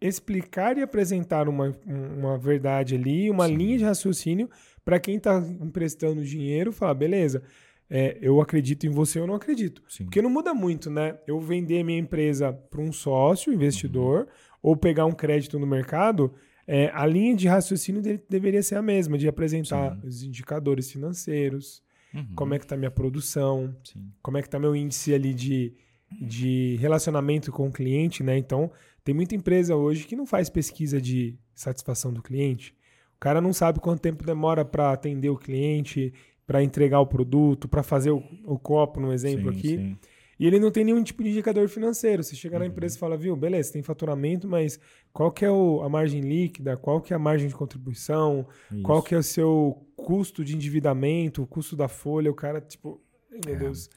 [0.00, 3.56] explicar e apresentar uma, uma verdade ali, uma Sim.
[3.56, 4.48] linha de raciocínio
[4.82, 7.42] para quem está emprestando dinheiro, falar, beleza,
[7.90, 9.82] é, eu acredito em você ou não acredito.
[9.86, 10.04] Sim.
[10.04, 11.18] Porque não muda muito, né?
[11.26, 14.26] Eu vender minha empresa para um sócio, investidor, uhum.
[14.62, 16.32] ou pegar um crédito no mercado,
[16.66, 20.08] é, a linha de raciocínio dele deveria ser a mesma, de apresentar Sim.
[20.08, 21.82] os indicadores financeiros,
[22.14, 22.34] Uhum.
[22.34, 23.74] Como é que está minha produção?
[23.84, 24.10] Sim.
[24.22, 25.74] Como é que está meu índice ali de,
[26.20, 28.36] de relacionamento com o cliente, né?
[28.36, 28.70] Então,
[29.04, 32.74] tem muita empresa hoje que não faz pesquisa de satisfação do cliente.
[33.16, 36.12] O cara não sabe quanto tempo demora para atender o cliente,
[36.46, 39.76] para entregar o produto, para fazer o, o, copo, no exemplo sim, aqui.
[39.76, 39.98] Sim.
[40.40, 42.24] E ele não tem nenhum tipo de indicador financeiro.
[42.24, 42.60] Você chega uhum.
[42.60, 44.80] na empresa e fala, viu, beleza, tem faturamento, mas
[45.12, 48.82] qual que é o, a margem líquida, qual que é a margem de contribuição, Isso.
[48.82, 52.98] qual que é o seu custo de endividamento, o custo da folha, o cara, tipo,
[53.44, 53.58] meu é.
[53.58, 53.90] Deus.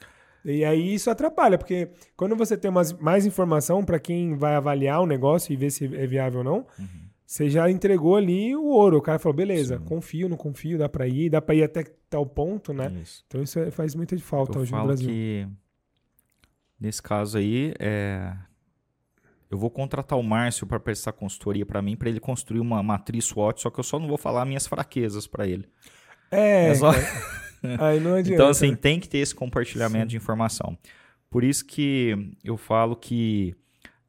[0.44, 5.00] E aí isso atrapalha, porque quando você tem mais, mais informação para quem vai avaliar
[5.00, 7.08] o negócio e ver se é viável ou não, uhum.
[7.24, 8.98] você já entregou ali o ouro.
[8.98, 9.84] O cara falou, beleza, Sim.
[9.86, 12.92] confio, não confio, dá para ir, dá para ir até tal ponto, né?
[13.00, 13.24] Isso.
[13.26, 15.08] Então isso é, faz muita falta Eu hoje no Brasil.
[15.08, 15.48] Que
[16.84, 18.30] Nesse caso aí, é...
[19.50, 23.24] eu vou contratar o Márcio para prestar consultoria para mim, para ele construir uma matriz
[23.24, 25.66] SWOT, só que eu só não vou falar minhas fraquezas para ele.
[26.30, 26.90] É, é só...
[27.80, 28.34] aí não adianta.
[28.34, 30.08] Então, assim, tem que ter esse compartilhamento Sim.
[30.08, 30.76] de informação.
[31.30, 33.56] Por isso que eu falo que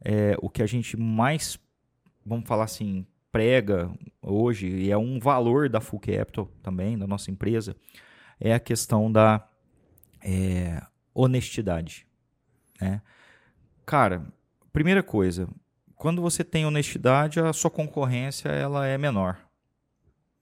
[0.03, 1.57] é, o que a gente mais,
[2.25, 3.89] vamos falar assim, prega
[4.21, 7.73] hoje, e é um valor da Full Capital também, da nossa empresa,
[8.37, 9.47] é a questão da
[10.21, 10.81] é,
[11.13, 12.05] honestidade.
[12.81, 13.01] Né?
[13.85, 14.25] Cara,
[14.71, 15.47] primeira coisa,
[15.95, 19.37] quando você tem honestidade, a sua concorrência ela é menor.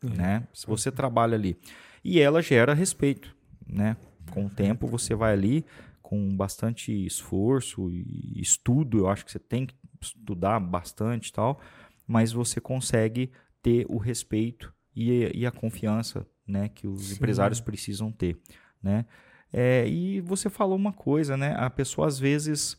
[0.03, 0.09] Uhum.
[0.09, 0.47] Né?
[0.53, 1.57] Se você trabalha ali.
[2.03, 3.35] E ela gera respeito.
[3.65, 3.95] Né?
[4.31, 5.65] Com o tempo, você vai ali
[6.01, 8.99] com bastante esforço e estudo.
[8.99, 11.59] Eu acho que você tem que estudar bastante e tal,
[12.05, 13.31] mas você consegue
[13.61, 17.15] ter o respeito e, e a confiança né, que os Sim.
[17.15, 18.37] empresários precisam ter.
[18.81, 19.05] Né?
[19.53, 21.55] É, e você falou uma coisa, né?
[21.55, 22.75] A pessoa às vezes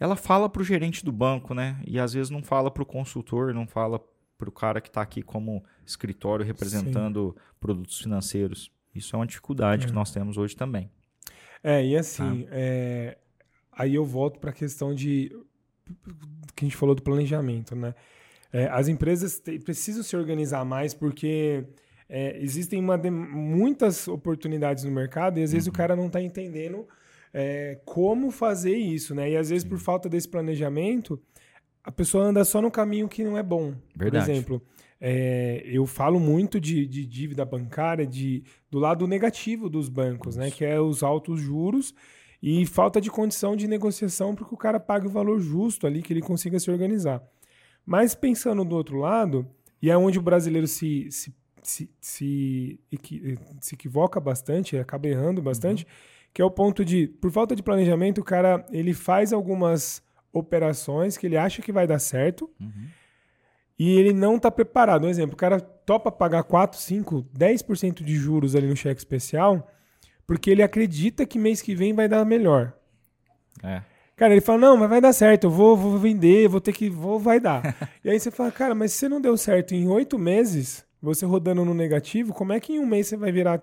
[0.00, 1.80] ela fala para o gerente do banco, né?
[1.86, 4.00] E às vezes não fala para o consultor, não fala
[4.36, 7.42] para o cara que está aqui como escritório representando Sim.
[7.60, 8.72] produtos financeiros.
[8.94, 9.88] Isso é uma dificuldade é.
[9.88, 10.90] que nós temos hoje também.
[11.62, 12.48] É, e assim, tá?
[12.52, 13.18] é,
[13.70, 15.30] aí eu volto para a questão de
[16.56, 17.94] que a gente falou do planejamento, né?
[18.52, 21.64] É, as empresas te, precisam se organizar mais porque
[22.12, 25.76] é, existem uma muitas oportunidades no mercado e às vezes o uhum.
[25.76, 26.84] cara não está entendendo
[27.32, 29.30] é, como fazer isso, né?
[29.30, 31.22] E às vezes por falta desse planejamento,
[31.84, 33.74] a pessoa anda só no caminho que não é bom.
[33.94, 34.24] Verdade.
[34.26, 34.62] Por exemplo,
[35.00, 40.50] é, eu falo muito de, de, dívida bancária, de, do lado negativo dos bancos, né?
[40.50, 41.94] Que é os altos juros
[42.42, 46.02] e falta de condição de negociação para que o cara pague o valor justo ali,
[46.02, 47.22] que ele consiga se organizar.
[47.86, 49.46] Mas pensando do outro lado,
[49.80, 52.80] e é onde o brasileiro se, se, se, se,
[53.60, 55.90] se equivoca bastante, acaba errando bastante, uhum.
[56.32, 60.02] que é o ponto de, por falta de planejamento, o cara ele faz algumas
[60.32, 62.86] operações que ele acha que vai dar certo uhum.
[63.78, 65.06] e ele não está preparado.
[65.06, 69.68] Um exemplo, o cara topa pagar 4, 5, 10% de juros ali no cheque especial
[70.30, 72.72] porque ele acredita que mês que vem vai dar melhor.
[73.64, 73.82] É.
[74.14, 76.88] Cara, ele fala, não, mas vai dar certo, eu vou, vou vender, vou ter que,
[76.88, 77.74] vou, vai dar.
[78.04, 81.24] e aí você fala, cara, mas se você não deu certo em oito meses, você
[81.24, 83.62] rodando no negativo, como é que em um mês você vai virar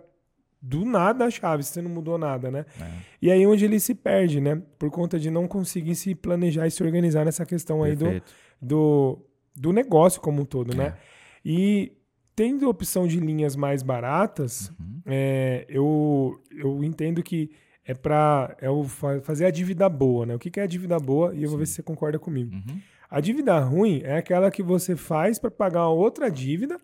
[0.61, 2.65] do nada a chave, se você não mudou nada, né?
[2.81, 2.91] É.
[3.21, 4.61] E aí onde ele se perde, né?
[4.79, 8.21] Por conta de não conseguir se planejar e se organizar nessa questão aí do,
[8.61, 9.19] do,
[9.55, 10.83] do negócio como um todo, né?
[10.83, 10.89] é.
[10.89, 10.97] né?
[11.45, 11.93] E
[12.35, 15.01] tendo opção de linhas mais baratas, uhum.
[15.05, 17.51] é, eu, eu entendo que
[17.85, 20.35] é para é o fazer a dívida boa, né?
[20.35, 21.33] O que, que é a dívida boa?
[21.33, 21.47] E eu Sim.
[21.47, 22.53] vou ver se você concorda comigo.
[22.53, 22.81] Uhum.
[23.09, 26.77] A dívida ruim é aquela que você faz para pagar outra dívida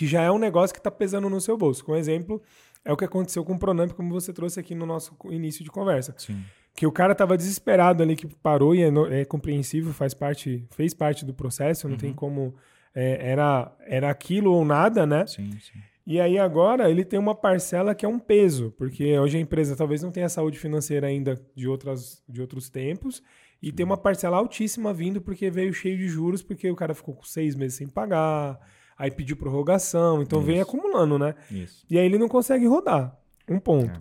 [0.00, 1.84] que já é um negócio que está pesando no seu bolso.
[1.84, 2.40] Com exemplo,
[2.82, 5.70] é o que aconteceu com o Pronamp, como você trouxe aqui no nosso início de
[5.70, 6.14] conversa.
[6.16, 6.42] Sim.
[6.74, 10.94] Que o cara estava desesperado ali, que parou e é, é, compreensível, faz parte, fez
[10.94, 12.00] parte do processo, não uhum.
[12.00, 12.54] tem como
[12.94, 15.26] é, era, era aquilo ou nada, né?
[15.26, 15.78] Sim, sim.
[16.06, 19.76] E aí agora ele tem uma parcela que é um peso, porque hoje a empresa
[19.76, 23.22] talvez não tenha saúde financeira ainda de, outras, de outros tempos,
[23.60, 23.74] e sim.
[23.74, 27.22] tem uma parcela altíssima vindo porque veio cheio de juros, porque o cara ficou com
[27.22, 28.58] seis meses sem pagar,
[29.00, 30.46] aí pediu prorrogação, então Isso.
[30.46, 31.34] vem acumulando, né?
[31.50, 31.84] Isso.
[31.88, 33.16] E aí ele não consegue rodar.
[33.48, 34.00] Um ponto.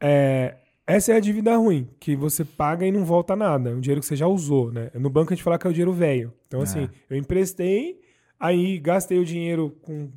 [0.00, 0.56] É.
[0.86, 3.70] É, essa é a dívida ruim, que você paga e não volta nada.
[3.70, 4.90] É um dinheiro que você já usou, né?
[4.94, 6.34] No banco a gente fala que é o dinheiro velho.
[6.46, 6.90] Então, assim, é.
[7.08, 8.04] eu emprestei,
[8.38, 10.10] Aí gastei o dinheiro com.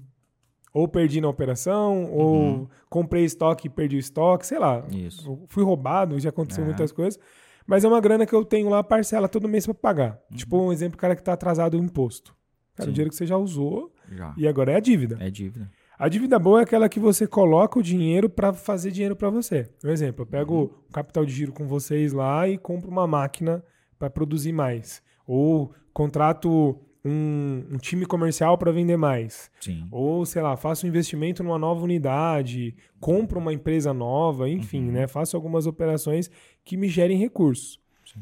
[0.73, 2.11] Ou perdi na operação, uhum.
[2.11, 4.85] ou comprei estoque e perdi o estoque, sei lá.
[4.91, 5.39] Isso.
[5.47, 6.67] Fui roubado, já aconteceu é.
[6.67, 7.17] muitas coisas.
[7.65, 10.19] Mas é uma grana que eu tenho lá, parcela todo mês para pagar.
[10.29, 10.37] Uhum.
[10.37, 12.35] Tipo um exemplo, cara que tá atrasado o imposto.
[12.77, 12.91] Cara, Sim.
[12.91, 14.33] o dinheiro que você já usou já.
[14.37, 15.17] e agora é a dívida.
[15.19, 15.69] É dívida.
[15.97, 19.67] A dívida boa é aquela que você coloca o dinheiro para fazer dinheiro para você.
[19.81, 20.63] Por exemplo, eu pego uhum.
[20.87, 23.63] o capital de giro com vocês lá e compro uma máquina
[23.97, 25.01] para produzir mais.
[25.25, 29.49] Ou contrato um, um time comercial para vender mais.
[29.59, 29.87] Sim.
[29.89, 34.91] Ou, sei lá, faço um investimento numa nova unidade, compro uma empresa nova, enfim, uhum.
[34.91, 35.07] né?
[35.07, 36.29] Faço algumas operações
[36.63, 37.79] que me gerem recursos.
[38.05, 38.21] Sim.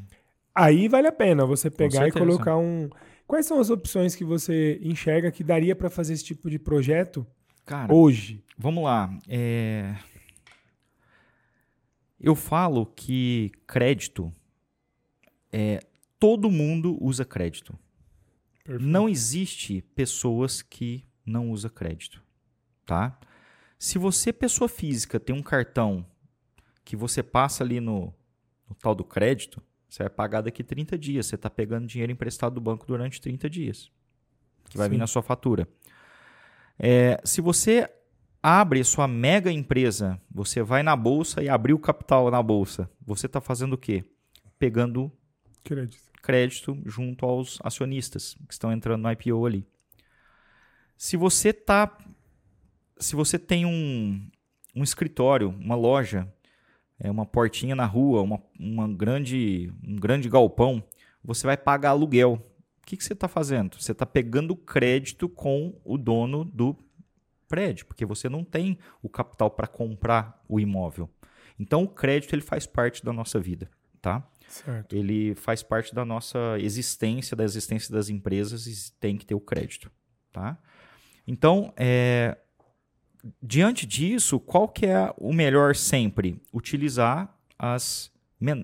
[0.54, 2.90] Aí vale a pena você pegar e colocar um.
[3.28, 7.26] Quais são as opções que você enxerga que daria para fazer esse tipo de projeto
[7.66, 8.44] Cara, hoje?
[8.58, 9.18] Vamos lá.
[9.28, 9.96] É...
[12.20, 14.34] Eu falo que crédito
[15.52, 15.80] é
[16.20, 17.78] todo mundo usa crédito.
[18.64, 18.90] Perfeito.
[18.90, 22.24] Não existe pessoas que não usa crédito,
[22.86, 23.20] tá?
[23.78, 26.06] Se você, pessoa física, tem um cartão
[26.84, 28.14] que você passa ali no,
[28.68, 31.26] no tal do crédito, você vai pagar daqui 30 dias.
[31.28, 33.92] Você está pegando dinheiro emprestado do banco durante 30 dias,
[34.70, 34.92] que vai Sim.
[34.92, 35.68] vir na sua fatura.
[36.78, 37.90] É, se você
[38.42, 43.42] abre sua mega empresa, você vai na bolsa e abriu capital na bolsa, você está
[43.42, 44.04] fazendo o quê?
[44.60, 45.12] Pegando
[45.64, 49.64] crédito crédito junto aos acionistas que estão entrando no IPO ali.
[50.98, 51.96] Se você tá,
[52.98, 54.28] se você tem um,
[54.76, 56.28] um escritório, uma loja,
[57.06, 60.84] é uma portinha na rua, uma, uma grande, um grande galpão,
[61.24, 62.34] você vai pagar aluguel.
[62.82, 63.80] O que, que você está fazendo?
[63.80, 66.76] Você está pegando crédito com o dono do
[67.48, 71.10] prédio, porque você não tem o capital para comprar o imóvel.
[71.60, 73.70] Então o crédito ele faz parte da nossa vida,
[74.02, 74.28] tá?
[74.48, 74.96] Certo.
[74.96, 79.40] Ele faz parte da nossa existência, da existência das empresas e tem que ter o
[79.40, 79.92] crédito.
[80.32, 80.58] Tá?
[81.28, 82.38] Então, é,
[83.42, 86.42] diante disso, qual que é o melhor sempre?
[86.54, 88.12] Utilizar as,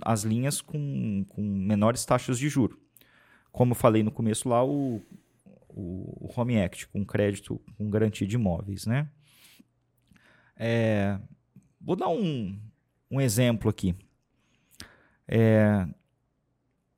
[0.04, 2.80] as linhas com, com menores taxas de juro.
[3.52, 5.02] Como eu falei no começo lá, o,
[5.68, 8.86] o, o Home Act, com crédito com garantia de imóveis.
[8.86, 9.10] Né?
[10.56, 11.20] É,
[11.80, 12.58] vou dar um,
[13.10, 13.96] um exemplo aqui.
[15.28, 15.88] É,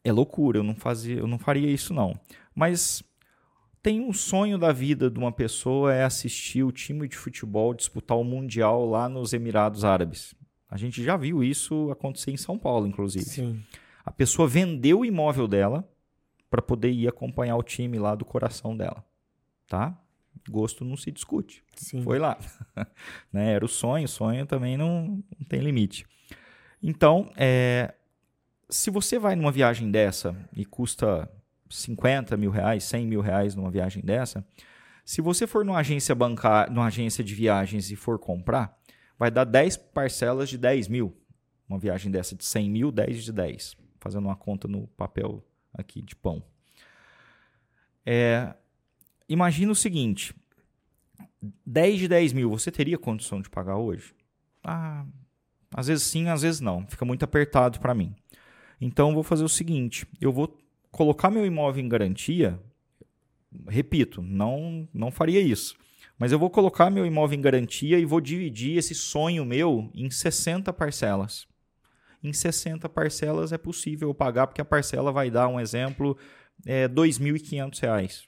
[0.03, 2.20] é loucura, eu não, fazia, eu não faria isso não.
[2.53, 3.03] Mas
[3.84, 8.17] tem um sonho da vida de uma pessoa é assistir o time de futebol disputar
[8.17, 10.34] o Mundial lá nos Emirados Árabes.
[10.69, 13.25] A gente já viu isso acontecer em São Paulo, inclusive.
[13.25, 13.61] Sim.
[14.05, 15.88] A pessoa vendeu o imóvel dela
[16.49, 19.03] para poder ir acompanhar o time lá do coração dela.
[19.67, 19.99] Tá?
[20.49, 21.61] Gosto não se discute.
[21.75, 22.01] Sim.
[22.03, 22.38] Foi lá.
[23.34, 23.51] né?
[23.51, 26.07] Era o sonho, sonho também não, não tem limite.
[26.81, 27.93] Então, é,
[28.69, 31.29] se você vai numa viagem dessa e custa
[31.74, 34.45] 50 mil reais, 100 mil reais numa viagem dessa,
[35.05, 38.78] se você for numa agência bancária, numa agência de viagens e for comprar,
[39.17, 41.17] vai dar 10 parcelas de 10 mil.
[41.67, 43.76] Uma viagem dessa de 100 mil, 10 de 10.
[43.99, 45.43] Fazendo uma conta no papel
[45.74, 46.43] aqui de pão.
[48.05, 48.53] É,
[49.28, 50.34] imagina o seguinte:
[51.65, 54.13] 10 de 10 mil, você teria condição de pagar hoje?
[54.63, 55.05] Ah,
[55.74, 56.86] às vezes sim, às vezes não.
[56.88, 58.15] Fica muito apertado para mim.
[58.80, 60.57] Então eu vou fazer o seguinte: eu vou
[60.93, 62.57] colocar meu imóvel em garantia.
[63.67, 65.75] Repito, não, não faria isso.
[66.17, 70.09] Mas eu vou colocar meu imóvel em garantia e vou dividir esse sonho meu em
[70.09, 71.45] 60 parcelas.
[72.23, 76.15] Em 60 parcelas é possível eu pagar, porque a parcela vai dar, um exemplo,
[76.65, 78.27] é, R$ 2.500.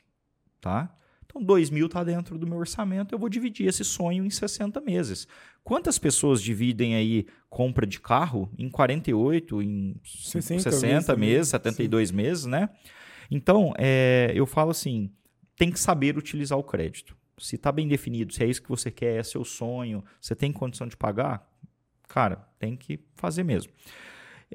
[0.59, 0.93] Tá?
[1.35, 4.79] Então, R$ 2.000 está dentro do meu orçamento, eu vou dividir esse sonho em 60
[4.79, 5.27] meses.
[5.63, 12.15] Quantas pessoas dividem aí compra de carro em 48, em 60, 60 meses, 72 sim.
[12.15, 12.69] meses, né?
[13.29, 15.11] Então, é, eu falo assim,
[15.57, 17.17] tem que saber utilizar o crédito.
[17.37, 20.53] Se está bem definido, se é isso que você quer, é seu sonho, você tem
[20.53, 21.45] condição de pagar,
[22.07, 23.73] cara, tem que fazer mesmo.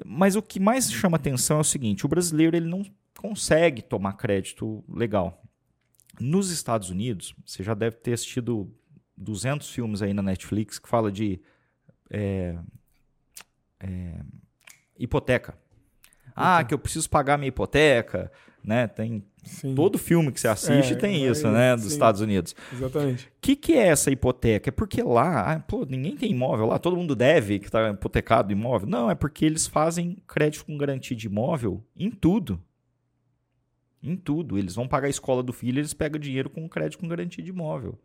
[0.03, 2.81] Mas o que mais chama atenção é o seguinte: o brasileiro ele não
[3.17, 5.43] consegue tomar crédito legal.
[6.19, 8.73] Nos Estados Unidos, você já deve ter assistido
[9.17, 11.41] 200 filmes aí na Netflix que fala de
[12.09, 12.57] é,
[13.79, 14.19] é,
[14.97, 15.57] hipoteca.
[16.35, 18.31] Ah, que eu preciso pagar minha hipoteca,
[18.63, 18.87] né?
[18.87, 19.75] Tem sim.
[19.75, 21.75] todo filme que você assiste é, tem isso, né?
[21.75, 21.91] Dos sim.
[21.91, 22.55] Estados Unidos.
[22.71, 23.27] Exatamente.
[23.27, 24.69] O que, que é essa hipoteca?
[24.69, 28.51] É porque lá, ah, pô, ninguém tem imóvel lá, todo mundo deve que está hipotecado
[28.51, 28.87] imóvel.
[28.87, 32.61] Não, é porque eles fazem crédito com garantia de imóvel em tudo.
[34.03, 34.57] Em tudo.
[34.57, 37.49] Eles vão pagar a escola do filho, eles pegam dinheiro com crédito com garantia de
[37.49, 37.99] imóvel.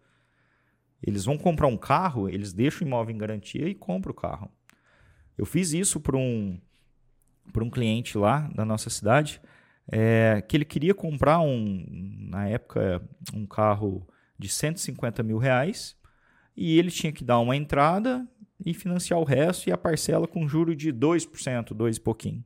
[1.03, 4.51] Eles vão comprar um carro, eles deixam o imóvel em garantia e compram o carro.
[5.37, 6.59] Eu fiz isso para um,
[7.55, 9.41] um cliente lá da nossa cidade,
[9.89, 11.85] é, que ele queria comprar um,
[12.31, 14.07] na época, um carro
[14.39, 15.97] de 150 mil reais
[16.57, 18.27] e ele tinha que dar uma entrada
[18.65, 22.45] e financiar o resto e a parcela com juro de 2%, 2 e pouquinho.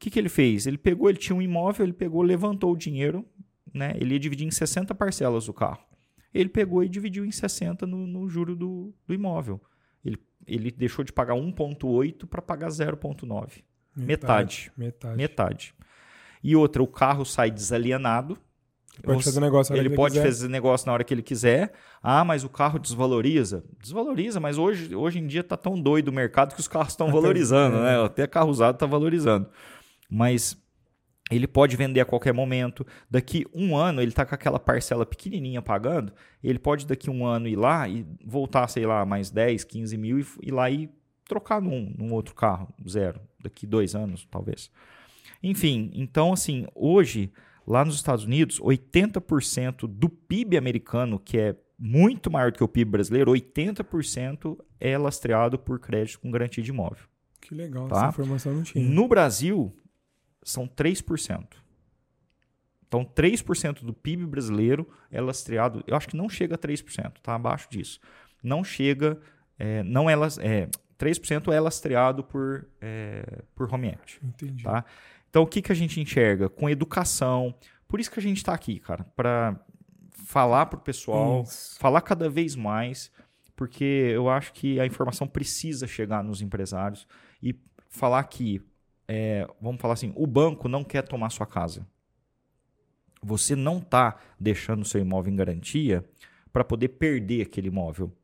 [0.00, 0.66] O que, que ele fez?
[0.66, 3.22] Ele pegou, ele tinha um imóvel, ele pegou, levantou o dinheiro,
[3.72, 3.92] né?
[3.96, 5.84] ele ia dividir em 60 parcelas o carro.
[6.32, 9.60] Ele pegou e dividiu em 60 no, no juro do, do imóvel.
[10.02, 13.62] Ele, ele deixou de pagar 1,8 para pagar 0,9.
[13.94, 14.72] Metade.
[14.74, 15.16] Metade.
[15.18, 15.74] Metade.
[16.42, 18.38] E outra, o carro sai desalienado.
[18.96, 20.24] Ele pode fazer negócio ele, ele pode quiser.
[20.24, 21.74] fazer negócio na hora que ele quiser.
[22.02, 23.62] Ah, mas o carro desvaloriza.
[23.78, 27.10] Desvaloriza, mas hoje, hoje em dia está tão doido o mercado que os carros estão
[27.12, 27.82] valorizando, é.
[27.82, 28.02] né?
[28.02, 29.46] Até carro usado está valorizando.
[30.10, 30.60] Mas
[31.30, 32.84] ele pode vender a qualquer momento.
[33.08, 36.12] Daqui um ano, ele está com aquela parcela pequenininha pagando.
[36.42, 40.18] Ele pode, daqui um ano, ir lá e voltar, sei lá, mais 10, 15 mil
[40.18, 40.90] e ir lá e
[41.24, 43.20] trocar num, num outro carro, zero.
[43.40, 44.70] Daqui dois anos, talvez.
[45.40, 47.32] Enfim, então, assim, hoje,
[47.66, 52.68] lá nos Estados Unidos, 80% do PIB americano, que é muito maior do que o
[52.68, 57.04] PIB brasileiro, 80% é lastreado por crédito com garantia de imóvel.
[57.40, 57.96] Que legal, tá?
[57.96, 58.86] essa informação não tinha.
[58.86, 59.74] No Brasil,
[60.42, 61.46] são 3%.
[62.86, 65.84] Então, 3% do PIB brasileiro é lastreado.
[65.86, 68.00] Eu acho que não chega a 3%, está abaixo disso.
[68.42, 69.20] Não chega,
[69.58, 70.68] é, não é, é
[70.98, 74.18] 3% é lastreado por, é, por home equity.
[74.22, 74.64] Entendi.
[74.64, 74.84] Tá?
[75.28, 76.48] Então, o que, que a gente enxerga?
[76.48, 77.54] Com educação.
[77.86, 79.58] Por isso que a gente está aqui, cara, para
[80.26, 81.78] falar para o pessoal, isso.
[81.78, 83.10] falar cada vez mais,
[83.54, 87.06] porque eu acho que a informação precisa chegar nos empresários
[87.42, 87.54] e
[87.88, 88.60] falar que
[89.12, 91.84] é, vamos falar assim, o banco não quer tomar sua casa.
[93.20, 96.08] Você não está deixando seu imóvel em garantia
[96.52, 98.16] para poder perder aquele imóvel,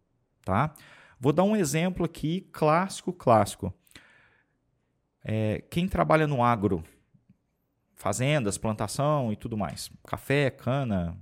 [0.44, 0.72] tá?
[1.18, 3.74] Vou dar um exemplo aqui clássico, clássico.
[5.24, 6.84] É, quem trabalha no agro,
[7.96, 11.18] fazendas, plantação e tudo mais, café, cana,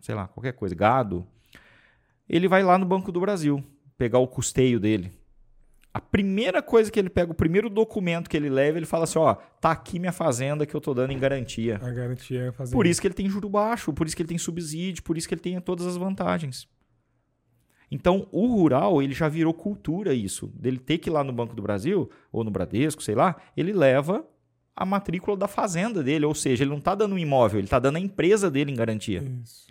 [0.00, 1.24] sei lá, qualquer coisa, gado,
[2.28, 3.62] ele vai lá no Banco do Brasil
[3.96, 5.16] pegar o custeio dele
[5.98, 9.18] a primeira coisa que ele pega, o primeiro documento que ele leva, ele fala assim:
[9.18, 11.80] ó, tá aqui minha fazenda que eu tô dando em garantia.
[11.82, 12.76] A garantia é a fazenda.
[12.76, 15.26] Por isso que ele tem juro baixo, por isso que ele tem subsídio, por isso
[15.26, 16.68] que ele tem todas as vantagens.
[17.90, 20.46] Então, o rural, ele já virou cultura isso.
[20.54, 23.72] Dele ter que ir lá no Banco do Brasil, ou no Bradesco, sei lá, ele
[23.72, 24.24] leva
[24.76, 27.80] a matrícula da fazenda dele, ou seja, ele não está dando um imóvel, ele está
[27.80, 29.24] dando a empresa dele em garantia.
[29.42, 29.66] Isso.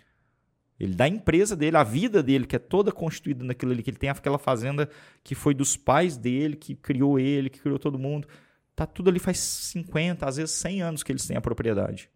[0.78, 3.90] Ele dá a empresa dele, a vida dele, que é toda constituída naquilo ali, que
[3.90, 4.88] ele tem aquela fazenda
[5.24, 8.28] que foi dos pais dele, que criou ele, que criou todo mundo.
[8.76, 12.08] Tá tudo ali faz 50, às vezes 100 anos que eles têm a propriedade.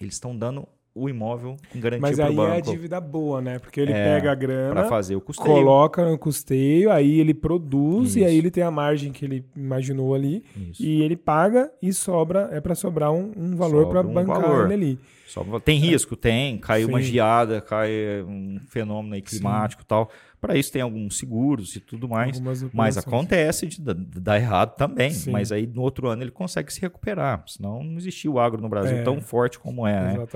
[0.00, 0.66] Eles estão dando
[0.96, 2.52] o imóvel em garantia Mas aí banco.
[2.54, 3.58] é a dívida boa, né?
[3.58, 5.46] Porque ele É, pega a grana, Para fazer o custeio.
[5.54, 8.28] coloca no custeio, aí ele produz e Isso.
[8.28, 10.82] aí ele tem a margem que ele imaginou ali Isso.
[10.82, 14.40] e ele paga e sobra, é para sobrar um, um valor Sobra para um bancar
[14.40, 14.64] valor.
[14.64, 14.98] ele ali.
[15.26, 16.16] Só- tem risco?
[16.16, 16.56] Tem.
[16.56, 17.04] Cai uma Sim.
[17.06, 17.90] geada, cai
[18.26, 20.08] um fenômeno aí climático e tal.
[20.40, 22.40] Para isso tem alguns seguros e tudo mais.
[22.72, 25.10] Mas acontece de dar- errado também.
[25.10, 25.32] Sim.
[25.32, 27.42] Mas aí no outro ano ele consegue se recuperar.
[27.48, 29.02] Senão não existia o agro no Brasil É.
[29.02, 30.26] tão forte como é, né?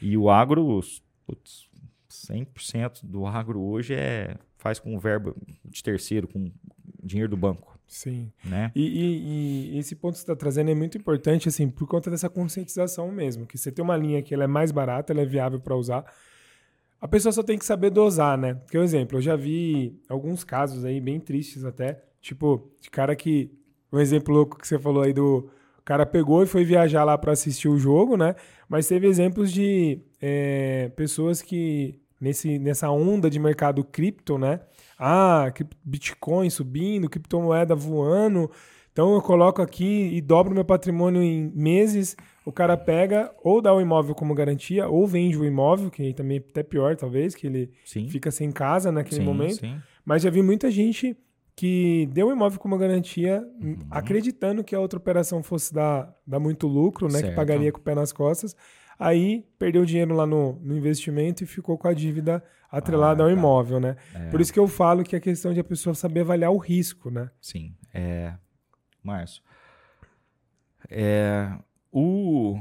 [0.00, 0.80] E o agro,
[1.26, 1.68] putz,
[2.10, 5.34] 100% do agro hoje é faz com verba
[5.64, 6.50] de terceiro, com
[7.02, 8.32] dinheiro do banco, Sim.
[8.44, 8.72] né?
[8.74, 12.10] E, e- e esse ponto que você está trazendo é muito importante, assim, por conta
[12.10, 13.46] dessa conscientização mesmo.
[13.46, 16.04] Que você tem uma linha que ela é mais barata, ela é viável para usar.
[17.00, 18.54] A pessoa só tem que saber dosar, né?
[18.54, 22.02] Porque, por exemplo, eu já vi alguns casos aí bem tristes até.
[22.20, 23.52] Tipo, de cara que.
[23.92, 25.48] Um exemplo louco que você falou aí do.
[25.86, 28.34] O cara pegou e foi viajar lá para assistir o jogo, né?
[28.68, 34.58] Mas teve exemplos de é, pessoas que, nesse, nessa onda de mercado cripto, né?
[34.98, 35.52] Ah,
[35.84, 38.50] Bitcoin subindo, criptomoeda voando.
[38.90, 42.16] Então eu coloco aqui e dobro meu patrimônio em meses.
[42.44, 46.38] O cara pega ou dá o imóvel como garantia, ou vende o imóvel, que também
[46.38, 48.08] é até pior, talvez, que ele Sim.
[48.08, 49.60] fica sem casa naquele sim, momento.
[49.60, 49.76] sim.
[50.04, 51.16] Mas já vi muita gente
[51.56, 53.78] que deu o imóvel como garantia, Uhum.
[53.90, 57.14] acreditando que a outra operação fosse dar, dar muito lucro, né?
[57.14, 57.34] Que Certo.
[57.36, 58.54] pagaria com o pé nas costas.
[58.98, 63.32] Aí perdeu dinheiro lá no, no investimento e ficou com a dívida atrelada Ah, ao
[63.32, 63.38] tá.
[63.38, 63.96] imóvel, né?
[64.14, 64.28] É.
[64.30, 67.10] Por isso que eu falo que é questão de a pessoa saber avaliar o risco,
[67.10, 67.30] né?
[67.40, 67.74] Sim.
[67.94, 68.34] É,
[69.02, 69.42] Márcio,
[70.90, 71.50] é,
[71.90, 72.58] o,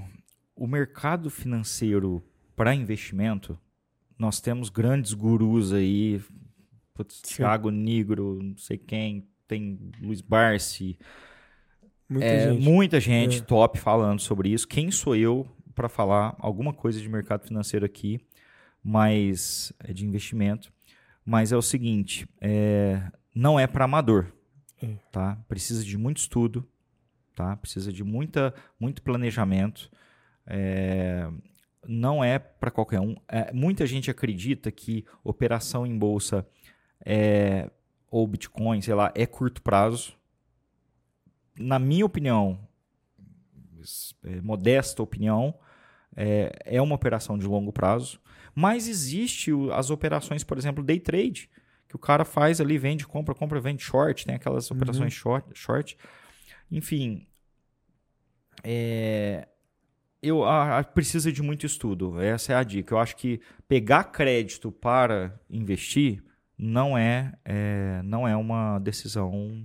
[0.55, 2.23] o mercado financeiro
[2.55, 3.59] para investimento,
[4.17, 6.21] nós temos grandes gurus aí,
[6.95, 7.21] putz.
[7.21, 10.97] Thiago Nigro, não sei quem, tem Luiz Barsi,
[12.09, 12.63] Muita é, gente.
[12.63, 13.41] muita gente É.
[13.41, 14.67] top falando sobre isso.
[14.67, 18.19] Quem sou eu para falar alguma coisa de mercado financeiro aqui,
[18.83, 20.71] mas é de investimento?
[21.25, 23.01] Mas é o seguinte, é,
[23.33, 24.27] não é para amador,
[24.81, 24.95] É.
[25.11, 25.35] tá?
[25.47, 26.67] Precisa de muito estudo,
[27.35, 27.55] tá?
[27.57, 29.89] Precisa de muita, muito planejamento.
[30.45, 31.27] É,
[31.87, 33.15] não é para qualquer um.
[33.27, 36.47] É, muita gente acredita que operação em bolsa
[37.03, 37.69] é,
[38.09, 40.13] ou Bitcoin, sei lá, é curto prazo.
[41.57, 42.59] Na minha opinião,
[44.23, 45.57] é, modesta opinião,
[46.15, 48.19] é, é uma operação de longo prazo.
[48.53, 51.49] Mas existe as operações, por exemplo, day trade,
[51.87, 54.77] que o cara faz ali, vende, compra, compra, vende short, tem aquelas Uhum.
[54.77, 55.97] operações short, short.
[56.71, 57.27] Enfim,
[58.63, 59.47] é,
[60.21, 62.19] eu a, a- precisa de muito estudo.
[62.19, 62.93] Essa é a dica.
[62.93, 66.23] Eu acho que pegar crédito para investir
[66.57, 69.63] não é, é, não é uma decisão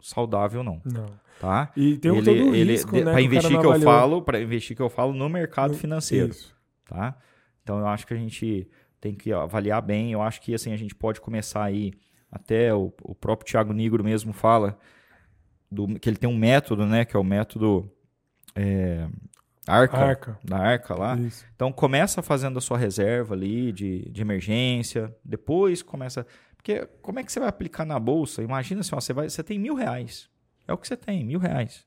[0.00, 0.80] saudável, não.
[0.84, 1.06] Não.
[1.40, 1.72] Tá?
[1.76, 3.12] E tem um Ele- todo o ele- risco, de- né?
[3.12, 6.54] Para investir que eu falo, para investir que eu falo no mercado financeiro, Isso.
[6.88, 7.16] tá?
[7.62, 8.68] Então eu acho que a gente
[9.00, 10.12] tem que avaliar bem.
[10.12, 11.92] Eu acho que assim a gente pode começar aí
[12.30, 14.78] até o, o próprio Thiago Nigro mesmo fala
[15.70, 17.04] do, que ele tem um método, né?
[17.04, 17.90] Que é o método
[18.54, 19.08] é,
[19.66, 20.38] Arca, Arca.
[20.42, 21.16] da Arca lá.
[21.16, 21.44] Isso.
[21.54, 26.26] Então começa fazendo a sua reserva ali de, de emergência, depois começa.
[26.56, 28.42] Porque como é que você vai aplicar na bolsa?
[28.42, 30.28] Imagina assim, ó, você, vai, você tem mil reais.
[30.66, 31.84] É o que você tem, mil reais.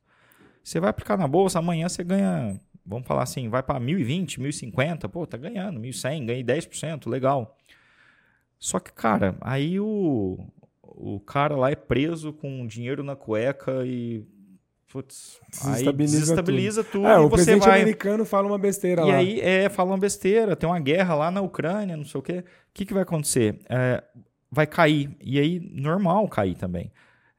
[0.64, 5.08] Você vai aplicar na bolsa, amanhã você ganha, vamos falar assim, vai para 1.020, 1.050,
[5.10, 7.56] pô, tá ganhando, 1.100, ganhei 10%, legal.
[8.58, 10.40] Só que, cara, aí o,
[10.82, 14.26] o cara lá é preso com dinheiro na cueca e.
[14.92, 17.82] Putz, aí Desestabiliza desestabiliza tudo, É, e o presidente vai.
[17.82, 19.16] americano fala uma besteira E lá.
[19.18, 22.40] aí, é, falam besteira, tem uma guerra lá na Ucrânia, não sei o quê.
[22.40, 23.60] O que, que vai acontecer?
[23.70, 24.04] É,
[24.50, 25.16] vai cair.
[25.22, 26.92] E aí, normal cair também.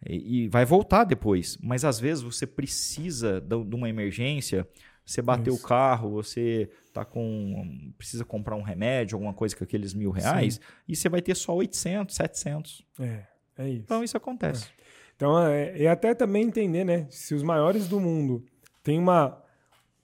[0.06, 1.56] E, e vai voltar depois.
[1.62, 4.68] Mas às vezes você precisa de de uma emergência.
[5.04, 5.64] Você bateu Isso.
[5.64, 7.92] o carro, você tá com.
[7.96, 11.54] precisa comprar um remédio, alguma coisa com aqueles mil reais, e você vai ter só
[11.54, 12.84] 800, 700.
[12.98, 13.22] É,
[13.56, 13.82] é isso.
[13.84, 14.68] Então isso acontece.
[15.16, 17.06] Então, é, e até também entender, né?
[17.10, 18.44] Se os maiores do mundo
[18.82, 19.42] têm uma.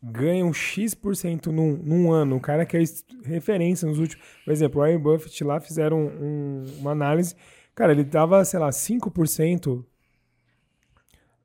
[0.02, 2.82] ganham X% num, num ano, o cara que é
[3.24, 4.24] referência nos últimos.
[4.44, 7.36] Por exemplo, o Warren Buffett lá fizeram um- uma análise.
[7.74, 9.84] Cara, ele dava, sei lá, 5%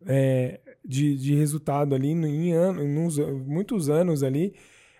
[0.05, 2.87] é, de, de resultado ali em ano, em
[3.45, 4.53] muitos anos ali.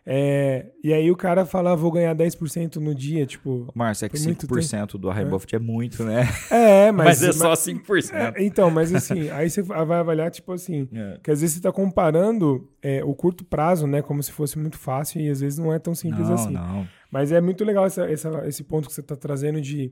[0.10, 3.70] É, e aí o cara fala, vou ganhar 10% no dia, tipo...
[3.76, 5.58] Márcio, é que 5% do Warren Buffett é.
[5.58, 6.30] é muito, né?
[6.50, 7.22] É, mas...
[7.22, 8.14] mas é só 5%.
[8.14, 11.20] É, então, mas assim, aí você vai avaliar, tipo assim, é.
[11.22, 14.78] que às vezes você está comparando é, o curto prazo, né, como se fosse muito
[14.78, 16.54] fácil e às vezes não é tão simples não, assim.
[16.54, 16.88] Não.
[17.12, 19.92] Mas é muito legal essa, essa, esse ponto que você está trazendo de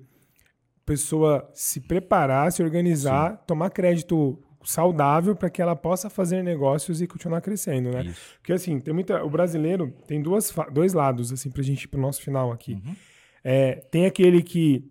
[0.85, 3.37] pessoa se preparar, se organizar, Sim.
[3.47, 8.05] tomar crédito saudável para que ela possa fazer negócios e continuar crescendo, né?
[8.05, 8.35] Isso.
[8.39, 11.87] Porque assim, tem muita, o brasileiro tem duas, dois lados assim para a gente ir
[11.87, 12.73] para o nosso final aqui.
[12.73, 12.95] Uhum.
[13.43, 14.83] É, tem aquele que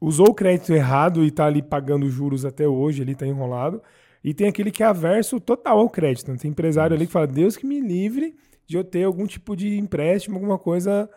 [0.00, 3.80] usou o crédito errado e está ali pagando juros até hoje, ele está enrolado.
[4.24, 6.30] E tem aquele que é averso total ao crédito.
[6.30, 6.38] Né?
[6.38, 7.00] Tem empresário Isso.
[7.00, 8.34] ali que fala, Deus que me livre
[8.66, 11.08] de eu ter algum tipo de empréstimo, alguma coisa,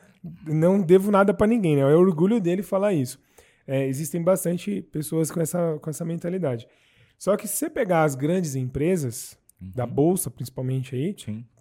[0.47, 1.75] não devo nada para ninguém.
[1.75, 1.81] Né?
[1.81, 3.19] É o orgulho dele falar isso.
[3.67, 6.67] É, existem bastante pessoas com essa, com essa mentalidade.
[7.17, 9.71] Só que se você pegar as grandes empresas, uhum.
[9.75, 11.15] da Bolsa principalmente aí,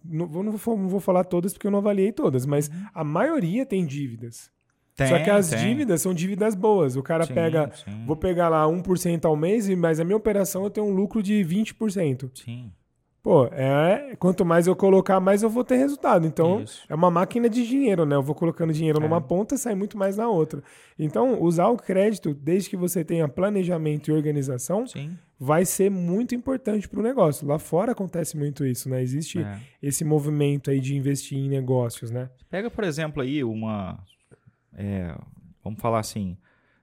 [0.04, 2.86] não, não, vou, não, vou, falar todas porque eu não avaliei todas, mas uhum.
[2.92, 4.52] a maioria tem dívidas.
[4.96, 5.58] Tem, Só que as tem.
[5.58, 6.94] dívidas são dívidas boas.
[6.94, 8.04] O cara sim, pega, sim.
[8.06, 11.44] vou pegar lá 1% ao mês, mas a minha operação eu tenho um lucro de
[11.44, 12.30] 20%.
[12.34, 12.70] Sim.
[13.24, 16.26] Pô, é, quanto mais eu colocar, mais eu vou ter resultado.
[16.26, 16.84] Então, Isso.
[16.90, 18.14] é uma máquina de dinheiro, né?
[18.14, 19.02] Eu vou colocando dinheiro é.
[19.02, 20.62] numa ponta, sai muito mais na outra.
[20.98, 25.16] Então, usar o crédito, desde que você tenha planejamento e organização, Sim.
[25.44, 27.46] Vai ser muito importante para o negócio.
[27.46, 29.02] Lá fora acontece muito isso, né?
[29.02, 29.60] Existe é.
[29.82, 32.30] esse movimento aí de investir em negócios, né?
[32.48, 34.02] Pega, por exemplo, aí uma...
[34.72, 35.14] É,
[35.62, 36.38] vamos falar assim...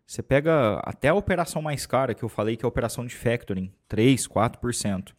[0.06, 3.16] Você pega até a operação mais cara, que eu falei que é a operação de
[3.16, 5.14] factoring, 3, 4%.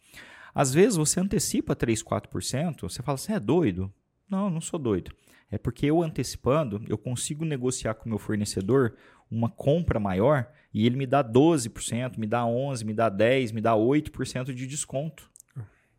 [0.53, 3.91] Às vezes você antecipa 3, 4%, você fala, você é doido?
[4.29, 5.11] Não, não sou doido.
[5.49, 8.93] É porque eu antecipando, eu consigo negociar com o meu fornecedor
[9.29, 13.61] uma compra maior e ele me dá 12%, me dá 11%, me dá 10%, me
[13.61, 15.29] dá 8% de desconto.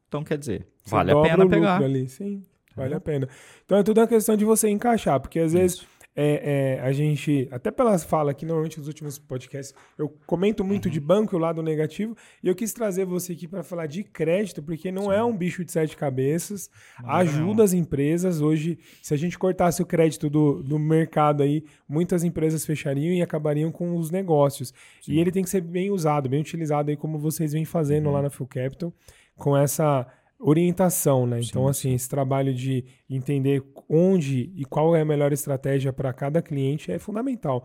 [0.08, 1.82] Então, quer dizer, você vale a pena pegar.
[1.82, 2.08] Ali.
[2.08, 2.42] Sim,
[2.76, 3.28] vale a pena.
[3.64, 6.92] Então, é tudo uma questão de você encaixar, porque às vezes Isso é, é, a
[6.92, 10.92] gente, até pelas falas aqui, normalmente nos últimos podcasts, eu comento muito uhum.
[10.92, 14.04] de banco e o lado negativo, e eu quis trazer você aqui para falar de
[14.04, 15.12] crédito, porque não Sim.
[15.12, 16.70] é um bicho de sete cabeças,
[17.02, 17.64] não ajuda não.
[17.64, 18.40] as empresas.
[18.40, 23.20] Hoje, se a gente cortasse o crédito do, do mercado aí, muitas empresas fechariam e
[23.20, 24.72] acabariam com os negócios.
[25.00, 25.12] Sim.
[25.12, 28.12] E ele tem que ser bem usado, bem utilizado aí, como vocês vêm fazendo uhum.
[28.12, 28.92] lá na Full Capital,
[29.36, 30.06] com essa
[30.44, 31.40] orientação, né?
[31.42, 36.42] Então, assim, esse trabalho de entender onde e qual é a melhor estratégia para cada
[36.42, 37.64] cliente é fundamental.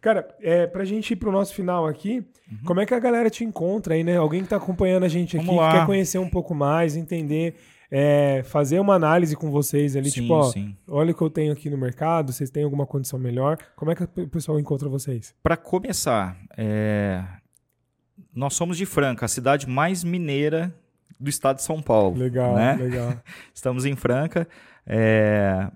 [0.00, 2.18] Cara, é, pra gente ir pro nosso final aqui,
[2.50, 2.58] uhum.
[2.66, 4.16] como é que a galera te encontra aí, né?
[4.16, 7.56] Alguém que tá acompanhando a gente aqui, que quer conhecer um pouco mais, entender,
[7.90, 10.76] é, fazer uma análise com vocês ali, sim, tipo, ó, sim.
[10.86, 13.56] olha o que eu tenho aqui no mercado, vocês têm alguma condição melhor?
[13.74, 15.34] Como é que o pessoal encontra vocês?
[15.42, 17.24] Para começar, é...
[18.32, 20.72] nós somos de Franca, a cidade mais mineira
[21.18, 22.16] do estado de São Paulo.
[22.16, 22.76] Legal, né?
[22.76, 23.14] legal.
[23.54, 24.48] Estamos em Franca.
[24.86, 25.70] É,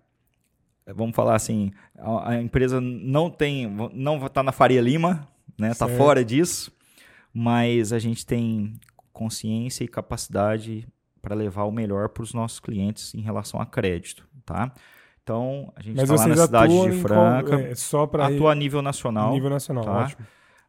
[0.87, 5.29] vamos falar assim, a, a, empresa não tem, não está na Faria Lima,
[5.59, 5.71] né?
[5.71, 6.73] Está fora disso,
[7.33, 8.75] mas a gente tem
[9.13, 10.87] consciência e capacidade
[11.21, 14.73] para levar o melhor para os nossos clientes em relação a crédito, tá?
[15.23, 19.33] Então, a gente está lá na cidade de Franca, é, só atua a nível nacional.
[19.33, 19.93] Nível nacional, tá?
[19.93, 20.27] ótimo.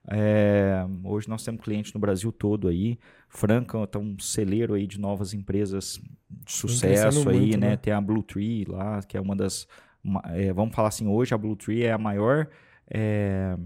[0.10, 2.99] É, hoje nós temos clientes no Brasil todo aí.
[3.30, 7.70] Franca está um celeiro aí de novas empresas de sucesso aí, muito, né?
[7.70, 7.78] né?
[7.78, 9.68] Tem a Blue Tree lá, que é uma das.
[10.04, 12.49] Uma, é, vamos falar assim, hoje a Blue Tree é a maior
[12.89, 13.58] é,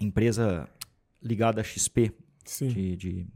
[0.00, 0.68] empresa
[1.20, 2.12] ligada à XP
[2.60, 3.26] de, de,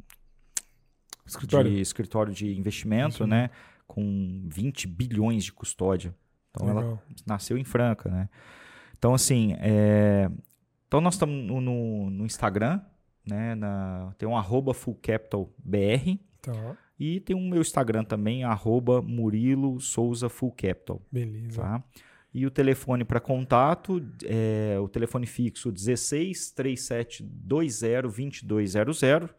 [1.27, 1.71] escritório.
[1.71, 2.33] de, escritório.
[2.33, 3.31] de investimento, Sim.
[3.31, 3.51] né?
[3.87, 6.15] Com 20 bilhões de custódia.
[6.51, 6.83] Então Legal.
[6.83, 8.29] ela nasceu em Franca, né?
[8.97, 10.31] Então, assim, é,
[10.87, 12.81] então nós estamos no, no, no, Instagram,
[13.27, 13.55] né?
[13.55, 16.19] Na, tem um arroba fullcapitalbr.
[16.43, 16.77] Tá.
[16.99, 21.03] E tem o um meu Instagram também, arroba Murilo Souza Full Capital.
[21.13, 21.61] Beleza.
[21.61, 21.85] Tá?
[22.33, 27.27] E o telefone para contato é o telefone fixo 16 37
[28.09, 29.35] 20 2200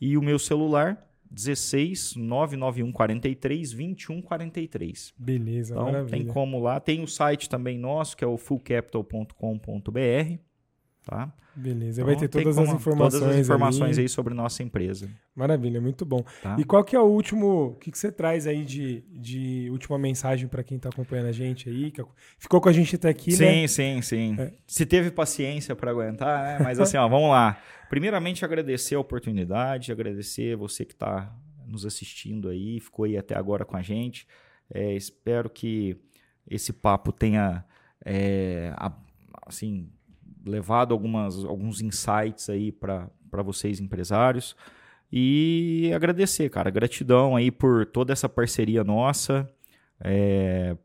[0.00, 5.14] e o meu celular 16 991 43 21 43.
[5.18, 6.18] Beleza, então, maravilha.
[6.18, 6.78] tem como lá.
[6.78, 10.38] Tem o site também nosso, que é o fullcapital.com.br.
[11.06, 11.32] Tá?
[11.54, 15.08] Beleza, então, vai ter todas as informações, todas as informações aí sobre nossa empresa.
[15.36, 16.24] Maravilha, muito bom.
[16.42, 16.56] Tá?
[16.58, 19.96] E qual que é o último, o que, que você traz aí de, de última
[19.96, 21.92] mensagem para quem está acompanhando a gente aí?
[21.92, 22.04] Que
[22.40, 23.68] ficou com a gente até aqui, sim, né?
[23.68, 24.36] Sim, sim.
[24.36, 24.52] É.
[24.66, 26.64] Se teve paciência para aguentar, né?
[26.64, 27.56] Mas assim, ó, vamos lá.
[27.88, 31.32] Primeiramente, agradecer a oportunidade, agradecer você que está
[31.64, 34.26] nos assistindo aí, ficou aí até agora com a gente.
[34.68, 35.96] É, espero que
[36.50, 37.64] esse papo tenha,
[38.04, 38.74] é,
[39.46, 39.88] assim,
[40.46, 43.10] levado algumas, alguns insights aí para
[43.42, 44.56] vocês empresários.
[45.12, 49.48] E agradecer, cara, gratidão aí por toda essa parceria nossa.
[50.00, 50.76] É,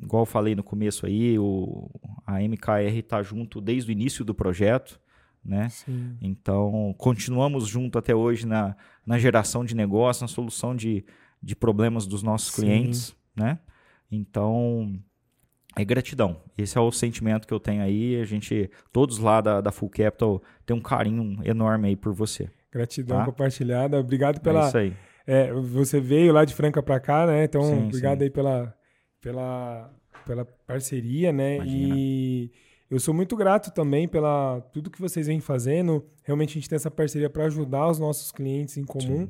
[0.00, 1.90] igual eu falei no começo aí, o,
[2.26, 5.00] a MKR está junto desde o início do projeto,
[5.44, 5.68] né?
[5.70, 6.16] Sim.
[6.20, 11.04] Então, continuamos junto até hoje na, na geração de negócio, na solução de,
[11.42, 12.62] de problemas dos nossos Sim.
[12.62, 13.58] clientes, né?
[14.10, 15.00] Então,
[15.76, 16.40] é gratidão.
[16.56, 18.20] Esse é o sentimento que eu tenho aí.
[18.20, 22.50] A gente, todos lá da, da Full Capital, tem um carinho enorme aí por você.
[22.70, 23.24] Gratidão tá?
[23.24, 23.98] compartilhada.
[23.98, 24.64] Obrigado pela.
[24.64, 24.96] É isso aí.
[25.26, 27.44] É, você veio lá de Franca para cá, né?
[27.44, 28.24] Então, sim, obrigado sim.
[28.24, 28.74] aí pela,
[29.20, 29.90] pela,
[30.26, 31.56] pela parceria, né?
[31.56, 31.94] Imagina.
[31.96, 32.50] E
[32.90, 36.04] eu sou muito grato também pela tudo que vocês vêm fazendo.
[36.24, 39.26] Realmente a gente tem essa parceria para ajudar os nossos clientes em comum.
[39.26, 39.28] Sim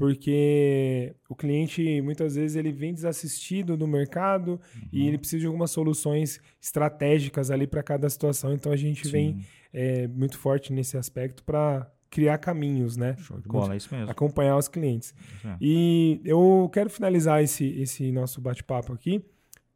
[0.00, 4.88] porque o cliente muitas vezes ele vem desassistido do mercado uhum.
[4.90, 8.54] e ele precisa de algumas soluções estratégicas ali para cada situação.
[8.54, 9.12] Então a gente Sim.
[9.12, 13.14] vem é, muito forte nesse aspecto para criar caminhos, né?
[13.18, 14.10] Show de bola, é isso mesmo.
[14.10, 15.14] Acompanhar os clientes.
[15.44, 15.56] É.
[15.60, 19.22] E eu quero finalizar esse, esse nosso bate-papo aqui,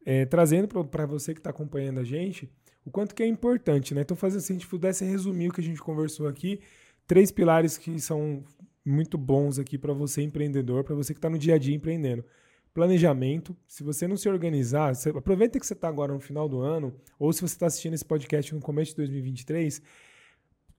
[0.03, 2.51] é, trazendo para você que está acompanhando a gente
[2.83, 4.01] o quanto que é importante, né?
[4.01, 6.59] Então, fazer, se a gente pudesse resumir o que a gente conversou aqui,
[7.05, 8.43] três pilares que são
[8.85, 12.23] muito bons aqui para você empreendedor, para você que está no dia a dia empreendendo.
[12.73, 13.55] Planejamento.
[13.67, 16.93] Se você não se organizar, você, aproveita que você está agora no final do ano,
[17.17, 19.81] ou se você está assistindo esse podcast no começo de 2023,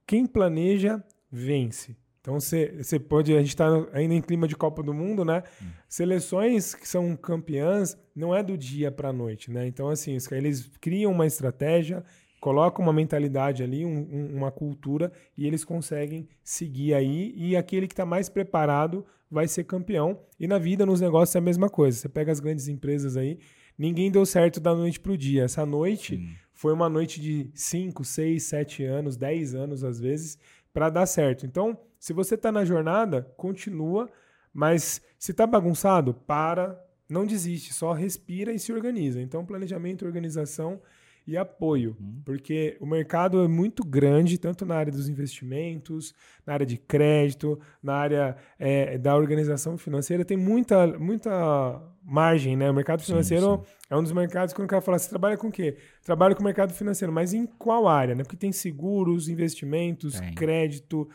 [0.07, 1.96] quem planeja vence.
[2.20, 5.44] Então você, você pode, a gente está ainda em clima de Copa do Mundo, né?
[5.62, 5.66] Hum.
[5.88, 9.66] Seleções que são campeãs não é do dia para a noite, né?
[9.66, 12.04] Então assim, eles criam uma estratégia,
[12.47, 17.34] coloca uma mentalidade ali, um, um, uma cultura, e eles conseguem seguir aí.
[17.36, 20.20] E aquele que está mais preparado vai ser campeão.
[20.38, 21.99] E na vida, nos negócios, é a mesma coisa.
[21.99, 23.40] Você pega as grandes empresas aí,
[23.76, 25.42] ninguém deu certo da noite para o dia.
[25.42, 30.38] Essa noite foi uma noite de 5, 6, 7 anos, 10 anos às vezes,
[30.72, 31.44] para dar certo.
[31.44, 34.09] Então, se você está na jornada, continua.
[34.55, 39.20] Mas se está bagunçado, para, não desiste, só respira e se organiza.
[39.20, 40.80] Então, planejamento e organização
[41.26, 42.22] e apoio, uhum.
[42.24, 46.14] porque o mercado é muito grande, tanto na área dos investimentos,
[46.46, 52.70] na área de crédito, na área é, da organização financeira, tem muita, muita margem, né?
[52.70, 53.86] O mercado financeiro sim, sim.
[53.90, 55.76] é um dos mercados que o cara fala, você trabalha com o quê?
[56.04, 58.14] Trabalho com o mercado financeiro, mas em qual área?
[58.14, 58.22] Né?
[58.22, 60.32] Porque tem seguros, investimentos, tem.
[60.32, 61.08] crédito,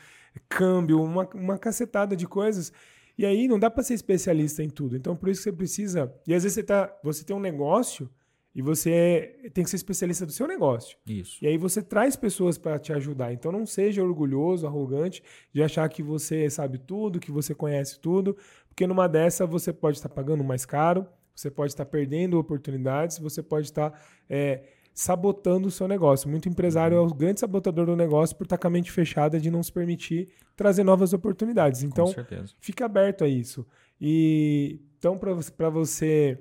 [0.49, 2.73] câmbio, uma, uma cacetada de coisas.
[3.17, 4.97] E aí não dá para ser especialista em tudo.
[4.97, 6.13] Então, por isso que você precisa.
[6.27, 8.09] E às vezes você, tá, você tem um negócio
[8.53, 10.97] e você tem que ser especialista do seu negócio.
[11.07, 11.37] Isso.
[11.41, 13.31] E aí você traz pessoas para te ajudar.
[13.31, 15.23] Então não seja orgulhoso, arrogante
[15.53, 18.35] de achar que você sabe tudo, que você conhece tudo,
[18.67, 23.41] porque numa dessa você pode estar pagando mais caro, você pode estar perdendo oportunidades, você
[23.41, 23.99] pode estar
[24.29, 26.29] é, sabotando o seu negócio.
[26.29, 27.05] Muito empresário uhum.
[27.05, 29.71] é o grande sabotador do negócio por estar com a mente fechada de não se
[29.71, 31.83] permitir trazer novas oportunidades.
[31.83, 32.13] Então,
[32.59, 33.65] fica aberto a isso.
[33.99, 36.37] E então para você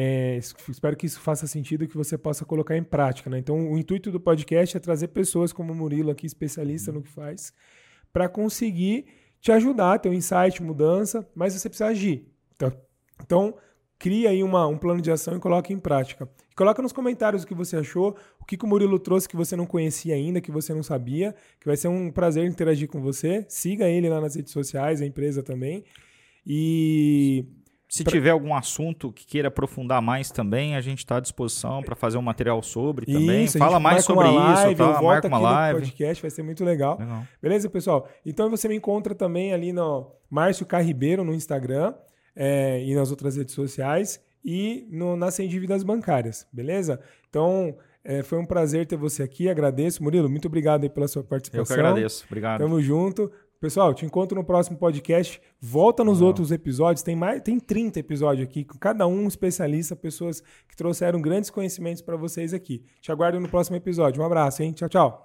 [0.00, 3.28] é, espero que isso faça sentido e que você possa colocar em prática.
[3.28, 3.40] Né?
[3.40, 7.08] Então, o intuito do podcast é trazer pessoas como o Murilo, aqui, especialista no que
[7.08, 7.52] faz,
[8.12, 9.06] para conseguir
[9.40, 12.28] te ajudar a ter um insight, mudança, mas você precisa agir.
[12.54, 12.72] Então,
[13.20, 13.54] então
[13.98, 16.28] cria aí uma, um plano de ação e coloque em prática.
[16.56, 19.56] coloca nos comentários o que você achou, o que, que o Murilo trouxe que você
[19.56, 23.44] não conhecia ainda, que você não sabia, que vai ser um prazer interagir com você.
[23.48, 25.82] Siga ele lá nas redes sociais, a empresa também.
[26.46, 27.44] E
[27.88, 28.12] se pra...
[28.12, 32.18] tiver algum assunto que queira aprofundar mais também, a gente está à disposição para fazer
[32.18, 33.44] um material sobre também.
[33.44, 35.02] Isso, Fala mais sobre live, isso, tá?
[35.02, 35.80] marca uma live.
[35.80, 36.98] podcast, vai ser muito legal.
[36.98, 37.24] legal.
[37.40, 38.06] Beleza, pessoal?
[38.26, 40.80] Então você me encontra também ali no Márcio K.
[40.80, 41.94] Ribeiro no Instagram
[42.36, 47.00] é, e nas outras redes sociais e no, nas Sem Dívidas Bancárias, beleza?
[47.28, 47.74] Então,
[48.04, 50.02] é, foi um prazer ter você aqui, agradeço.
[50.02, 51.76] Murilo, muito obrigado aí pela sua participação.
[51.76, 52.60] Eu que agradeço, obrigado.
[52.60, 53.30] Tamo junto.
[53.60, 55.40] Pessoal, te encontro no próximo podcast.
[55.60, 57.02] Volta nos outros episódios.
[57.02, 62.00] Tem mais, tem 30 episódios aqui, com cada um especialista, pessoas que trouxeram grandes conhecimentos
[62.00, 62.84] para vocês aqui.
[63.00, 64.22] Te aguardo no próximo episódio.
[64.22, 64.72] Um abraço, hein?
[64.72, 65.24] Tchau, tchau.